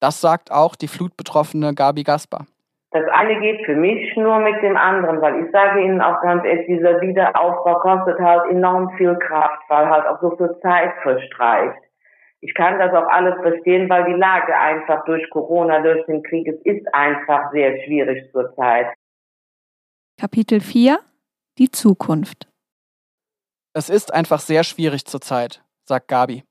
Das 0.00 0.20
sagt 0.20 0.50
auch 0.50 0.76
die 0.76 0.88
flutbetroffene 0.88 1.74
Gabi 1.74 2.02
Gasper. 2.02 2.46
Das 2.92 3.04
eine 3.12 3.38
geht 3.38 3.64
für 3.66 3.76
mich 3.76 4.16
nur 4.16 4.38
mit 4.40 4.60
dem 4.62 4.76
anderen, 4.76 5.20
weil 5.20 5.44
ich 5.44 5.52
sage 5.52 5.84
Ihnen 5.84 6.00
auch 6.00 6.20
ganz 6.22 6.44
ehrlich, 6.44 6.66
dieser 6.66 7.00
Wiederaufbau 7.00 7.78
kostet 7.78 8.18
halt 8.18 8.50
enorm 8.50 8.90
viel 8.96 9.16
Kraft, 9.16 9.62
weil 9.68 9.88
halt 9.88 10.06
auch 10.06 10.20
so 10.20 10.36
viel 10.36 10.58
Zeit 10.60 10.92
verstreicht. 11.02 11.78
Ich 12.40 12.52
kann 12.54 12.78
das 12.78 12.92
auch 12.92 13.06
alles 13.06 13.34
verstehen, 13.42 13.88
weil 13.88 14.06
die 14.06 14.18
Lage 14.18 14.56
einfach 14.56 15.04
durch 15.04 15.28
Corona, 15.30 15.80
durch 15.82 16.04
den 16.06 16.22
Krieg, 16.22 16.48
es 16.48 16.60
ist 16.64 16.92
einfach 16.92 17.52
sehr 17.52 17.80
schwierig 17.84 18.32
zurzeit. 18.32 18.88
Kapitel 20.18 20.60
4 20.60 20.98
Die 21.58 21.70
Zukunft. 21.70 22.48
Es 23.72 23.88
ist 23.88 24.12
einfach 24.12 24.40
sehr 24.40 24.64
schwierig 24.64 25.04
zurzeit 25.04 25.62
sagt 25.90 26.08
Gabi. 26.08 26.44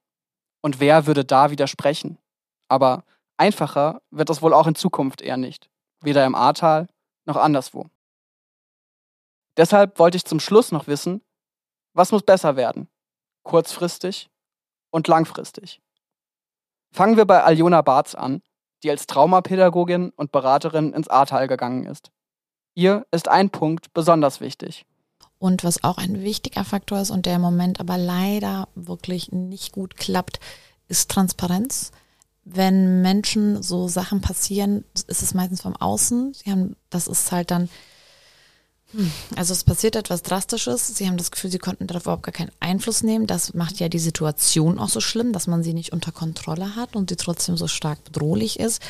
Und 0.61 0.79
wer 0.79 1.07
würde 1.07 1.25
da 1.25 1.49
widersprechen? 1.49 2.19
Aber 2.67 3.03
einfacher 3.37 4.01
wird 4.11 4.29
es 4.29 4.41
wohl 4.41 4.53
auch 4.53 4.67
in 4.67 4.75
Zukunft 4.75 5.21
eher 5.21 5.37
nicht. 5.37 5.69
Weder 6.01 6.25
im 6.25 6.35
Ahrtal 6.35 6.87
noch 7.25 7.37
anderswo. 7.37 7.89
Deshalb 9.57 9.97
wollte 9.97 10.17
ich 10.17 10.25
zum 10.25 10.39
Schluss 10.39 10.71
noch 10.71 10.87
wissen, 10.87 11.21
was 11.93 12.11
muss 12.11 12.23
besser 12.23 12.55
werden? 12.55 12.87
Kurzfristig 13.43 14.29
und 14.91 15.07
langfristig. 15.07 15.81
Fangen 16.91 17.17
wir 17.17 17.25
bei 17.25 17.43
Aljona 17.43 17.81
Barz 17.81 18.15
an, 18.15 18.41
die 18.83 18.89
als 18.89 19.07
Traumapädagogin 19.07 20.11
und 20.11 20.31
Beraterin 20.31 20.93
ins 20.93 21.07
Ahrtal 21.07 21.47
gegangen 21.47 21.85
ist. 21.85 22.11
Ihr 22.75 23.05
ist 23.11 23.27
ein 23.27 23.49
Punkt 23.49 23.93
besonders 23.93 24.41
wichtig. 24.41 24.85
Und 25.39 25.63
was 25.63 25.83
auch 25.85 25.97
ein 25.97 26.21
wichtiger 26.21 26.65
Faktor 26.65 26.99
ist 26.99 27.11
und 27.11 27.25
der 27.25 27.37
im 27.37 27.41
Moment 27.41 27.79
aber 27.79 27.97
leider 27.97 28.67
wirklich 28.75 29.31
nicht 29.31 29.71
gut 29.71 29.95
klappt, 29.95 30.39
ist 30.89 31.09
Transparenz. 31.09 31.91
Wenn 32.43 33.01
Menschen 33.01 33.63
so 33.63 33.87
Sachen 33.87 34.21
passieren, 34.21 34.83
ist 35.07 35.23
es 35.23 35.33
meistens 35.33 35.61
vom 35.61 35.75
Außen. 35.77 36.33
Sie 36.33 36.51
haben, 36.51 36.75
das 36.89 37.07
ist 37.07 37.31
halt 37.31 37.51
dann, 37.51 37.69
hm, 38.91 39.09
also 39.37 39.53
es 39.53 39.63
passiert 39.63 39.95
etwas 39.95 40.23
Drastisches. 40.23 40.87
Sie 40.87 41.07
haben 41.07 41.17
das 41.17 41.31
Gefühl, 41.31 41.51
sie 41.51 41.59
konnten 41.59 41.87
darauf 41.87 42.03
überhaupt 42.03 42.23
gar 42.23 42.33
keinen 42.33 42.51
Einfluss 42.59 43.01
nehmen. 43.01 43.25
Das 43.25 43.53
macht 43.53 43.79
ja 43.79 43.87
die 43.87 43.99
Situation 43.99 44.77
auch 44.77 44.89
so 44.89 44.99
schlimm, 44.99 45.31
dass 45.31 45.47
man 45.47 45.63
sie 45.63 45.73
nicht 45.73 45.93
unter 45.93 46.11
Kontrolle 46.11 46.75
hat 46.75 46.97
und 46.97 47.09
sie 47.09 47.15
trotzdem 47.15 47.55
so 47.55 47.67
stark 47.67 48.03
bedrohlich 48.03 48.59
ist. 48.59 48.81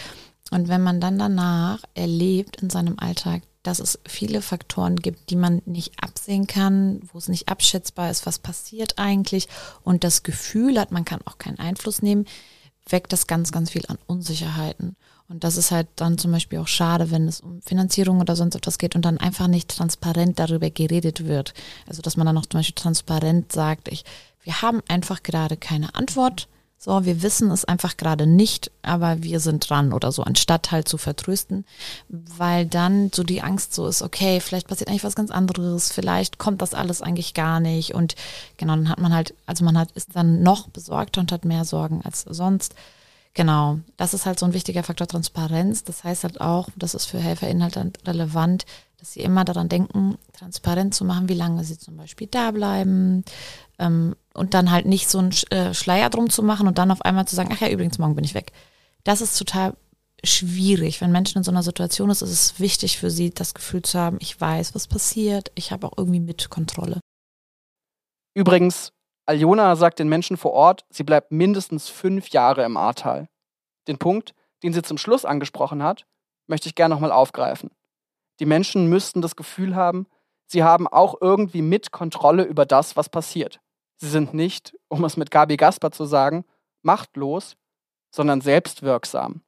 Und 0.51 0.67
wenn 0.67 0.81
man 0.81 0.99
dann 0.99 1.19
danach 1.19 1.83
erlebt 1.93 2.61
in 2.61 2.71
seinem 2.71 2.97
Alltag, 2.97 3.43
dass 3.63 3.79
es 3.79 3.99
viele 4.07 4.41
Faktoren 4.41 4.95
gibt, 4.95 5.29
die 5.29 5.35
man 5.35 5.61
nicht 5.65 6.01
absehen 6.01 6.47
kann, 6.47 7.01
wo 7.11 7.17
es 7.17 7.27
nicht 7.27 7.49
abschätzbar 7.49 8.09
ist, 8.09 8.25
was 8.25 8.39
passiert 8.39 8.97
eigentlich 8.97 9.47
und 9.83 10.03
das 10.03 10.23
Gefühl 10.23 10.79
hat, 10.79 10.91
man 10.91 11.05
kann 11.05 11.19
auch 11.25 11.37
keinen 11.37 11.59
Einfluss 11.59 12.01
nehmen, 12.01 12.25
weckt 12.87 13.13
das 13.13 13.27
ganz, 13.27 13.51
ganz 13.51 13.71
viel 13.71 13.85
an 13.87 13.97
Unsicherheiten. 14.07 14.95
Und 15.27 15.43
das 15.43 15.57
ist 15.57 15.69
halt 15.69 15.87
dann 15.95 16.17
zum 16.17 16.31
Beispiel 16.31 16.57
auch 16.57 16.67
schade, 16.67 17.11
wenn 17.11 17.27
es 17.27 17.39
um 17.41 17.61
Finanzierung 17.61 18.19
oder 18.19 18.35
sonst 18.35 18.55
etwas 18.55 18.79
geht 18.79 18.95
und 18.95 19.05
dann 19.05 19.19
einfach 19.19 19.47
nicht 19.47 19.69
transparent 19.69 20.39
darüber 20.39 20.71
geredet 20.71 21.25
wird. 21.25 21.53
Also 21.87 22.01
dass 22.01 22.17
man 22.17 22.25
dann 22.25 22.37
auch 22.37 22.47
zum 22.47 22.59
Beispiel 22.59 22.81
transparent 22.81 23.51
sagt, 23.51 23.89
ich, 23.89 24.05
wir 24.41 24.63
haben 24.63 24.81
einfach 24.87 25.21
gerade 25.21 25.55
keine 25.55 25.93
Antwort 25.93 26.47
so, 26.81 27.03
wir 27.03 27.21
wissen 27.21 27.51
es 27.51 27.65
einfach 27.65 27.97
gerade 27.97 28.25
nicht, 28.25 28.71
aber 28.83 29.21
wir 29.21 29.41
sind 29.41 29.69
dran 29.69 29.91
oder 29.91 30.13
so, 30.13 30.23
anstatt 30.23 30.71
halt 30.71 30.87
zu 30.87 30.97
vertrösten, 30.97 31.65
weil 32.07 32.65
dann 32.65 33.11
so 33.13 33.23
die 33.23 33.41
Angst 33.41 33.73
so 33.73 33.85
ist, 33.85 34.01
okay, 34.01 34.39
vielleicht 34.39 34.69
passiert 34.69 34.89
eigentlich 34.89 35.03
was 35.03 35.15
ganz 35.15 35.29
anderes, 35.29 35.91
vielleicht 35.91 36.37
kommt 36.37 36.61
das 36.61 36.73
alles 36.73 37.01
eigentlich 37.01 37.33
gar 37.33 37.59
nicht 37.59 37.95
und 37.95 38.15
genau, 38.55 38.77
dann 38.77 38.87
hat 38.87 38.99
man 38.99 39.13
halt, 39.13 39.33
also 39.45 39.65
man 39.65 39.77
hat, 39.77 39.91
ist 39.91 40.15
dann 40.15 40.41
noch 40.41 40.69
besorgter 40.69 41.19
und 41.19 41.33
hat 41.33 41.43
mehr 41.43 41.65
Sorgen 41.65 42.01
als 42.05 42.21
sonst. 42.21 42.75
Genau, 43.33 43.79
das 43.97 44.13
ist 44.13 44.25
halt 44.25 44.39
so 44.39 44.45
ein 44.45 44.53
wichtiger 44.53 44.83
Faktor 44.83 45.05
Transparenz. 45.05 45.83
Das 45.83 46.03
heißt 46.03 46.23
halt 46.23 46.41
auch, 46.41 46.69
das 46.77 46.95
ist 46.95 47.05
für 47.05 47.19
HelferInnen 47.19 47.61
halt 47.61 48.07
relevant, 48.07 48.65
dass 48.99 49.13
sie 49.13 49.19
immer 49.19 49.45
daran 49.45 49.69
denken, 49.69 50.17
transparent 50.33 50.95
zu 50.95 51.05
machen, 51.05 51.29
wie 51.29 51.35
lange 51.35 51.63
sie 51.63 51.77
zum 51.77 51.95
Beispiel 51.97 52.27
da 52.27 52.51
bleiben 52.51 53.23
ähm, 53.79 54.15
und 54.39 54.53
dann 54.53 54.71
halt 54.71 54.85
nicht 54.85 55.09
so 55.09 55.19
einen 55.19 55.31
äh, 55.51 55.73
Schleier 55.73 56.09
drum 56.09 56.29
zu 56.29 56.41
machen 56.41 56.67
und 56.67 56.77
dann 56.77 56.91
auf 56.91 57.01
einmal 57.01 57.27
zu 57.27 57.35
sagen, 57.35 57.49
ach 57.53 57.59
ja, 57.59 57.69
übrigens, 57.69 57.99
morgen 57.99 58.15
bin 58.15 58.23
ich 58.23 58.33
weg. 58.33 58.51
Das 59.03 59.21
ist 59.21 59.37
total 59.37 59.75
schwierig. 60.23 61.01
Wenn 61.01 61.11
Menschen 61.11 61.39
in 61.39 61.43
so 61.43 61.51
einer 61.51 61.63
Situation 61.63 62.09
ist, 62.09 62.21
ist 62.21 62.31
es 62.31 62.59
wichtig 62.59 62.97
für 62.97 63.09
sie, 63.09 63.31
das 63.31 63.53
Gefühl 63.53 63.81
zu 63.81 63.99
haben, 63.99 64.17
ich 64.21 64.39
weiß, 64.39 64.73
was 64.75 64.87
passiert, 64.87 65.51
ich 65.55 65.71
habe 65.71 65.87
auch 65.87 65.97
irgendwie 65.97 66.19
mit 66.19 66.49
Kontrolle. 66.49 66.99
Übrigens, 68.33 68.93
Aljona 69.25 69.75
sagt 69.75 69.99
den 69.99 70.09
Menschen 70.09 70.37
vor 70.37 70.53
Ort, 70.53 70.85
sie 70.89 71.03
bleibt 71.03 71.31
mindestens 71.31 71.89
fünf 71.89 72.29
Jahre 72.29 72.63
im 72.63 72.77
Ahrtal. 72.77 73.27
Den 73.87 73.97
Punkt, 73.97 74.33
den 74.63 74.73
sie 74.73 74.81
zum 74.81 74.97
Schluss 74.97 75.25
angesprochen 75.25 75.83
hat, 75.83 76.05
möchte 76.47 76.69
ich 76.69 76.75
gerne 76.75 76.95
nochmal 76.95 77.11
aufgreifen. 77.11 77.71
Die 78.39 78.45
Menschen 78.45 78.87
müssten 78.87 79.21
das 79.21 79.35
Gefühl 79.35 79.75
haben, 79.75 80.07
sie 80.45 80.63
haben 80.63 80.87
auch 80.87 81.15
irgendwie 81.19 81.61
mit 81.61 81.91
Kontrolle 81.91 82.43
über 82.43 82.65
das, 82.65 82.95
was 82.95 83.09
passiert. 83.09 83.59
Sie 84.01 84.07
sind 84.07 84.33
nicht, 84.33 84.75
um 84.87 85.03
es 85.03 85.17
mit 85.17 85.29
Gabi 85.29 85.57
Gasper 85.57 85.91
zu 85.91 86.05
sagen, 86.05 86.45
machtlos, 86.81 87.57
sondern 88.11 88.39
selbstwirksam. 88.39 89.41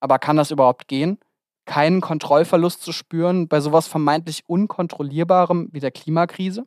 Aber 0.00 0.18
kann 0.18 0.36
das 0.36 0.50
überhaupt 0.50 0.88
gehen? 0.88 1.18
Keinen 1.66 2.00
Kontrollverlust 2.00 2.82
zu 2.82 2.92
spüren 2.92 3.48
bei 3.48 3.60
sowas 3.60 3.86
vermeintlich 3.86 4.42
Unkontrollierbarem 4.48 5.68
wie 5.72 5.80
der 5.80 5.92
Klimakrise? 5.92 6.66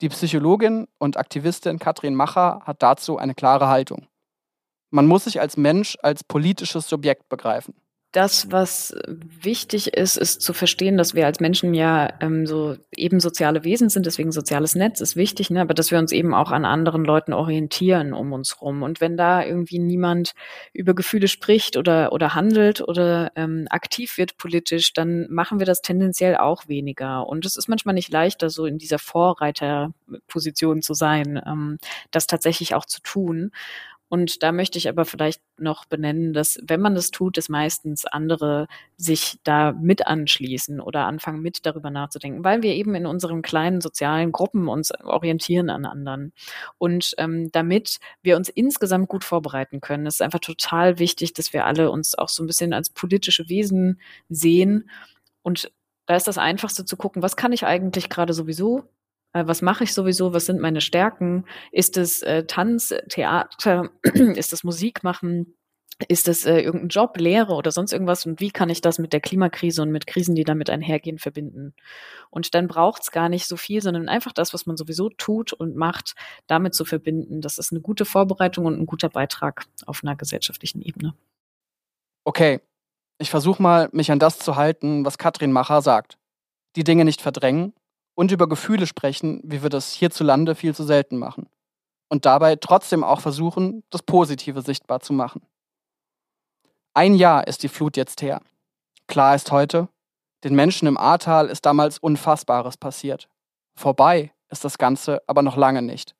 Die 0.00 0.08
Psychologin 0.08 0.88
und 0.98 1.16
Aktivistin 1.16 1.78
Katrin 1.78 2.14
Macher 2.14 2.60
hat 2.64 2.82
dazu 2.82 3.18
eine 3.18 3.34
klare 3.34 3.68
Haltung. 3.68 4.06
Man 4.90 5.06
muss 5.06 5.24
sich 5.24 5.40
als 5.40 5.56
Mensch 5.56 5.96
als 6.02 6.24
politisches 6.24 6.88
Subjekt 6.88 7.28
begreifen 7.28 7.74
das, 8.12 8.50
was 8.50 8.96
wichtig 9.06 9.94
ist, 9.94 10.16
ist 10.16 10.40
zu 10.40 10.54
verstehen, 10.54 10.96
dass 10.96 11.14
wir 11.14 11.26
als 11.26 11.40
Menschen 11.40 11.74
ja 11.74 12.08
ähm, 12.20 12.46
so 12.46 12.76
eben 12.96 13.20
soziale 13.20 13.64
Wesen 13.64 13.90
sind, 13.90 14.06
deswegen 14.06 14.32
soziales 14.32 14.74
Netz 14.74 15.02
ist 15.02 15.14
wichtig, 15.14 15.50
ne? 15.50 15.60
aber 15.60 15.74
dass 15.74 15.90
wir 15.90 15.98
uns 15.98 16.12
eben 16.12 16.32
auch 16.32 16.50
an 16.50 16.64
anderen 16.64 17.04
Leuten 17.04 17.34
orientieren 17.34 18.14
um 18.14 18.32
uns 18.32 18.62
rum. 18.62 18.82
Und 18.82 19.02
wenn 19.02 19.18
da 19.18 19.44
irgendwie 19.44 19.78
niemand 19.78 20.32
über 20.72 20.94
Gefühle 20.94 21.28
spricht 21.28 21.76
oder, 21.76 22.12
oder 22.12 22.34
handelt 22.34 22.80
oder 22.80 23.30
ähm, 23.36 23.66
aktiv 23.68 24.16
wird 24.16 24.38
politisch, 24.38 24.94
dann 24.94 25.26
machen 25.28 25.58
wir 25.58 25.66
das 25.66 25.82
tendenziell 25.82 26.38
auch 26.38 26.66
weniger. 26.66 27.26
Und 27.26 27.44
es 27.44 27.56
ist 27.56 27.68
manchmal 27.68 27.94
nicht 27.94 28.10
leichter, 28.10 28.48
so 28.48 28.64
in 28.64 28.78
dieser 28.78 28.98
Vorreiterposition 28.98 30.80
zu 30.80 30.94
sein, 30.94 31.40
ähm, 31.46 31.78
das 32.10 32.26
tatsächlich 32.26 32.74
auch 32.74 32.86
zu 32.86 33.02
tun. 33.02 33.50
Und 34.08 34.42
da 34.42 34.52
möchte 34.52 34.78
ich 34.78 34.88
aber 34.88 35.04
vielleicht 35.04 35.42
noch 35.58 35.84
benennen, 35.84 36.32
dass 36.32 36.58
wenn 36.62 36.80
man 36.80 36.94
das 36.94 37.10
tut, 37.10 37.36
dass 37.36 37.48
meistens 37.48 38.04
andere 38.06 38.66
sich 38.96 39.38
da 39.44 39.72
mit 39.72 40.06
anschließen 40.06 40.80
oder 40.80 41.06
anfangen 41.06 41.42
mit 41.42 41.66
darüber 41.66 41.90
nachzudenken, 41.90 42.44
weil 42.44 42.62
wir 42.62 42.74
eben 42.74 42.94
in 42.94 43.06
unseren 43.06 43.42
kleinen 43.42 43.80
sozialen 43.80 44.32
Gruppen 44.32 44.68
uns 44.68 44.92
orientieren 45.02 45.68
an 45.68 45.84
anderen. 45.84 46.32
Und 46.78 47.14
ähm, 47.18 47.50
damit 47.52 47.98
wir 48.22 48.36
uns 48.36 48.48
insgesamt 48.48 49.08
gut 49.08 49.24
vorbereiten 49.24 49.80
können, 49.80 50.06
ist 50.06 50.22
einfach 50.22 50.40
total 50.40 50.98
wichtig, 50.98 51.34
dass 51.34 51.52
wir 51.52 51.66
alle 51.66 51.90
uns 51.90 52.16
auch 52.16 52.28
so 52.28 52.42
ein 52.42 52.46
bisschen 52.46 52.72
als 52.72 52.90
politische 52.90 53.48
Wesen 53.48 54.00
sehen. 54.28 54.90
Und 55.42 55.70
da 56.06 56.16
ist 56.16 56.26
das 56.26 56.38
Einfachste 56.38 56.86
zu 56.86 56.96
gucken, 56.96 57.22
was 57.22 57.36
kann 57.36 57.52
ich 57.52 57.66
eigentlich 57.66 58.08
gerade 58.08 58.32
sowieso 58.32 58.88
was 59.32 59.62
mache 59.62 59.84
ich 59.84 59.92
sowieso? 59.92 60.32
Was 60.32 60.46
sind 60.46 60.60
meine 60.60 60.80
Stärken? 60.80 61.44
Ist 61.70 61.96
es 61.96 62.22
äh, 62.22 62.44
Tanz, 62.44 62.94
Theater? 63.08 63.90
ist 64.02 64.52
es 64.52 64.64
Musik 64.64 65.04
machen? 65.04 65.54
Ist 66.06 66.28
es 66.28 66.46
äh, 66.46 66.60
irgendein 66.60 66.90
Job, 66.90 67.18
Lehre 67.18 67.54
oder 67.54 67.72
sonst 67.72 67.92
irgendwas? 67.92 68.24
Und 68.24 68.40
wie 68.40 68.50
kann 68.50 68.70
ich 68.70 68.80
das 68.80 69.00
mit 69.00 69.12
der 69.12 69.20
Klimakrise 69.20 69.82
und 69.82 69.90
mit 69.90 70.06
Krisen, 70.06 70.36
die 70.36 70.44
damit 70.44 70.70
einhergehen, 70.70 71.18
verbinden? 71.18 71.74
Und 72.30 72.54
dann 72.54 72.68
braucht 72.68 73.02
es 73.02 73.10
gar 73.10 73.28
nicht 73.28 73.46
so 73.46 73.56
viel, 73.56 73.82
sondern 73.82 74.08
einfach 74.08 74.32
das, 74.32 74.54
was 74.54 74.64
man 74.66 74.76
sowieso 74.76 75.08
tut 75.08 75.52
und 75.52 75.74
macht, 75.74 76.14
damit 76.46 76.74
zu 76.74 76.84
verbinden. 76.84 77.40
Das 77.40 77.58
ist 77.58 77.72
eine 77.72 77.80
gute 77.80 78.04
Vorbereitung 78.04 78.66
und 78.66 78.78
ein 78.78 78.86
guter 78.86 79.08
Beitrag 79.08 79.66
auf 79.86 80.04
einer 80.04 80.14
gesellschaftlichen 80.14 80.82
Ebene. 80.82 81.14
Okay, 82.24 82.60
ich 83.18 83.30
versuche 83.30 83.60
mal, 83.60 83.88
mich 83.90 84.12
an 84.12 84.20
das 84.20 84.38
zu 84.38 84.54
halten, 84.54 85.04
was 85.04 85.18
Katrin 85.18 85.50
Macher 85.50 85.82
sagt. 85.82 86.16
Die 86.76 86.84
Dinge 86.84 87.04
nicht 87.04 87.20
verdrängen, 87.20 87.72
und 88.18 88.32
über 88.32 88.48
Gefühle 88.48 88.88
sprechen, 88.88 89.40
wie 89.44 89.62
wir 89.62 89.70
das 89.70 89.92
hierzulande 89.92 90.56
viel 90.56 90.74
zu 90.74 90.82
selten 90.82 91.18
machen. 91.18 91.48
Und 92.08 92.26
dabei 92.26 92.56
trotzdem 92.56 93.04
auch 93.04 93.20
versuchen, 93.20 93.84
das 93.90 94.02
Positive 94.02 94.60
sichtbar 94.62 94.98
zu 94.98 95.12
machen. 95.12 95.40
Ein 96.94 97.14
Jahr 97.14 97.46
ist 97.46 97.62
die 97.62 97.68
Flut 97.68 97.96
jetzt 97.96 98.20
her. 98.20 98.40
Klar 99.06 99.36
ist 99.36 99.52
heute, 99.52 99.88
den 100.42 100.56
Menschen 100.56 100.88
im 100.88 100.98
Ahrtal 100.98 101.46
ist 101.46 101.64
damals 101.64 101.98
Unfassbares 101.98 102.76
passiert. 102.76 103.28
Vorbei 103.76 104.32
ist 104.48 104.64
das 104.64 104.78
Ganze 104.78 105.22
aber 105.28 105.42
noch 105.42 105.56
lange 105.56 105.82
nicht. 105.82 106.16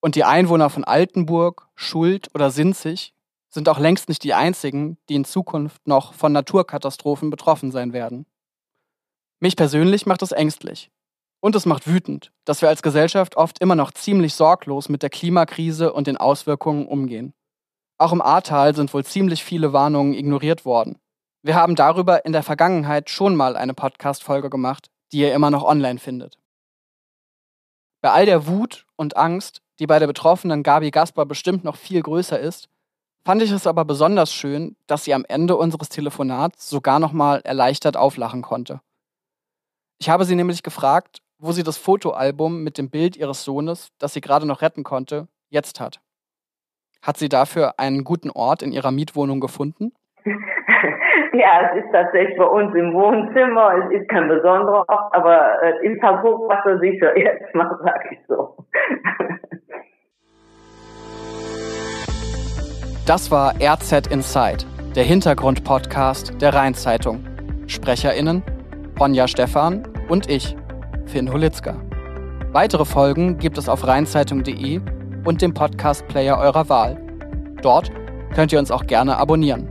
Und 0.00 0.16
die 0.16 0.24
Einwohner 0.24 0.68
von 0.68 0.84
Altenburg, 0.84 1.70
Schuld 1.74 2.28
oder 2.34 2.50
Sinzig 2.50 3.14
sind 3.48 3.70
auch 3.70 3.78
längst 3.78 4.10
nicht 4.10 4.22
die 4.22 4.34
einzigen, 4.34 4.98
die 5.08 5.14
in 5.14 5.24
Zukunft 5.24 5.86
noch 5.88 6.12
von 6.12 6.30
Naturkatastrophen 6.30 7.30
betroffen 7.30 7.70
sein 7.70 7.94
werden. 7.94 8.26
Mich 9.40 9.56
persönlich 9.56 10.04
macht 10.04 10.20
es 10.20 10.32
ängstlich, 10.32 10.90
und 11.40 11.54
es 11.54 11.66
macht 11.66 11.86
wütend, 11.86 12.32
dass 12.44 12.62
wir 12.62 12.68
als 12.68 12.82
Gesellschaft 12.82 13.36
oft 13.36 13.60
immer 13.60 13.74
noch 13.74 13.92
ziemlich 13.92 14.34
sorglos 14.34 14.88
mit 14.88 15.02
der 15.02 15.10
Klimakrise 15.10 15.92
und 15.92 16.06
den 16.06 16.16
Auswirkungen 16.16 16.86
umgehen. 16.86 17.34
Auch 17.98 18.12
im 18.12 18.22
Ahrtal 18.22 18.74
sind 18.74 18.92
wohl 18.94 19.04
ziemlich 19.04 19.44
viele 19.44 19.72
Warnungen 19.72 20.14
ignoriert 20.14 20.64
worden. 20.64 20.98
Wir 21.42 21.54
haben 21.54 21.76
darüber 21.76 22.24
in 22.24 22.32
der 22.32 22.42
Vergangenheit 22.42 23.10
schon 23.10 23.36
mal 23.36 23.56
eine 23.56 23.74
Podcast-Folge 23.74 24.50
gemacht, 24.50 24.88
die 25.12 25.18
ihr 25.18 25.34
immer 25.34 25.50
noch 25.50 25.64
online 25.64 25.98
findet. 25.98 26.38
Bei 28.00 28.10
all 28.10 28.26
der 28.26 28.46
Wut 28.46 28.86
und 28.96 29.16
Angst, 29.16 29.62
die 29.78 29.86
bei 29.86 29.98
der 29.98 30.06
betroffenen 30.06 30.62
Gabi 30.62 30.90
Gasper 30.90 31.26
bestimmt 31.26 31.64
noch 31.64 31.76
viel 31.76 32.02
größer 32.02 32.38
ist, 32.38 32.68
fand 33.24 33.42
ich 33.42 33.50
es 33.50 33.66
aber 33.66 33.84
besonders 33.84 34.32
schön, 34.32 34.76
dass 34.86 35.04
sie 35.04 35.14
am 35.14 35.24
Ende 35.24 35.56
unseres 35.56 35.88
Telefonats 35.88 36.68
sogar 36.68 36.98
noch 36.98 37.12
mal 37.12 37.40
erleichtert 37.40 37.96
auflachen 37.96 38.42
konnte. 38.42 38.80
Ich 40.00 40.08
habe 40.08 40.24
sie 40.24 40.36
nämlich 40.36 40.62
gefragt, 40.62 41.18
wo 41.38 41.52
sie 41.52 41.62
das 41.62 41.78
Fotoalbum 41.78 42.62
mit 42.62 42.78
dem 42.78 42.90
Bild 42.90 43.16
ihres 43.16 43.44
Sohnes, 43.44 43.90
das 43.98 44.12
sie 44.12 44.20
gerade 44.20 44.46
noch 44.46 44.62
retten 44.62 44.82
konnte, 44.82 45.28
jetzt 45.50 45.80
hat. 45.80 46.00
Hat 47.02 47.16
sie 47.16 47.28
dafür 47.28 47.78
einen 47.78 48.04
guten 48.04 48.30
Ort 48.30 48.62
in 48.62 48.72
ihrer 48.72 48.90
Mietwohnung 48.90 49.40
gefunden? 49.40 49.92
Ja, 51.32 51.70
es 51.70 51.84
ist 51.84 51.92
tatsächlich 51.92 52.36
bei 52.36 52.44
uns 52.44 52.74
im 52.74 52.94
Wohnzimmer. 52.94 53.74
Es 53.84 54.00
ist 54.00 54.08
kein 54.08 54.28
besonderer 54.28 54.84
Ort, 54.88 55.14
aber 55.14 55.62
äh, 55.62 55.86
im 55.86 56.00
Hochwasser 56.02 56.78
sicher. 56.80 57.16
Jetzt 57.18 57.54
mal 57.54 57.78
sage 57.84 58.08
ich 58.12 58.18
so. 58.26 58.56
Das 63.06 63.30
war 63.30 63.54
RZ 63.60 64.08
Inside, 64.10 64.64
der 64.96 65.04
Hintergrund-Podcast 65.04 66.40
der 66.40 66.54
Rheinzeitung. 66.54 67.24
SprecherInnen 67.66 68.42
Ronja 68.98 69.28
Stephan 69.28 69.86
und 70.08 70.28
ich, 70.28 70.56
Finn 71.08 71.32
Holitzka. 71.32 71.74
Weitere 72.52 72.84
Folgen 72.84 73.38
gibt 73.38 73.58
es 73.58 73.68
auf 73.68 73.86
rheinzeitung.de 73.86 74.80
und 75.24 75.42
dem 75.42 75.54
Podcast-Player 75.54 76.38
eurer 76.38 76.68
Wahl. 76.68 77.00
Dort 77.62 77.90
könnt 78.34 78.52
ihr 78.52 78.58
uns 78.58 78.70
auch 78.70 78.86
gerne 78.86 79.16
abonnieren. 79.16 79.68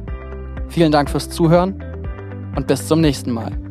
Vielen 0.67 0.91
Dank 0.91 1.09
fürs 1.09 1.29
Zuhören 1.29 1.81
und 2.55 2.67
bis 2.67 2.87
zum 2.87 3.01
nächsten 3.01 3.31
Mal. 3.31 3.66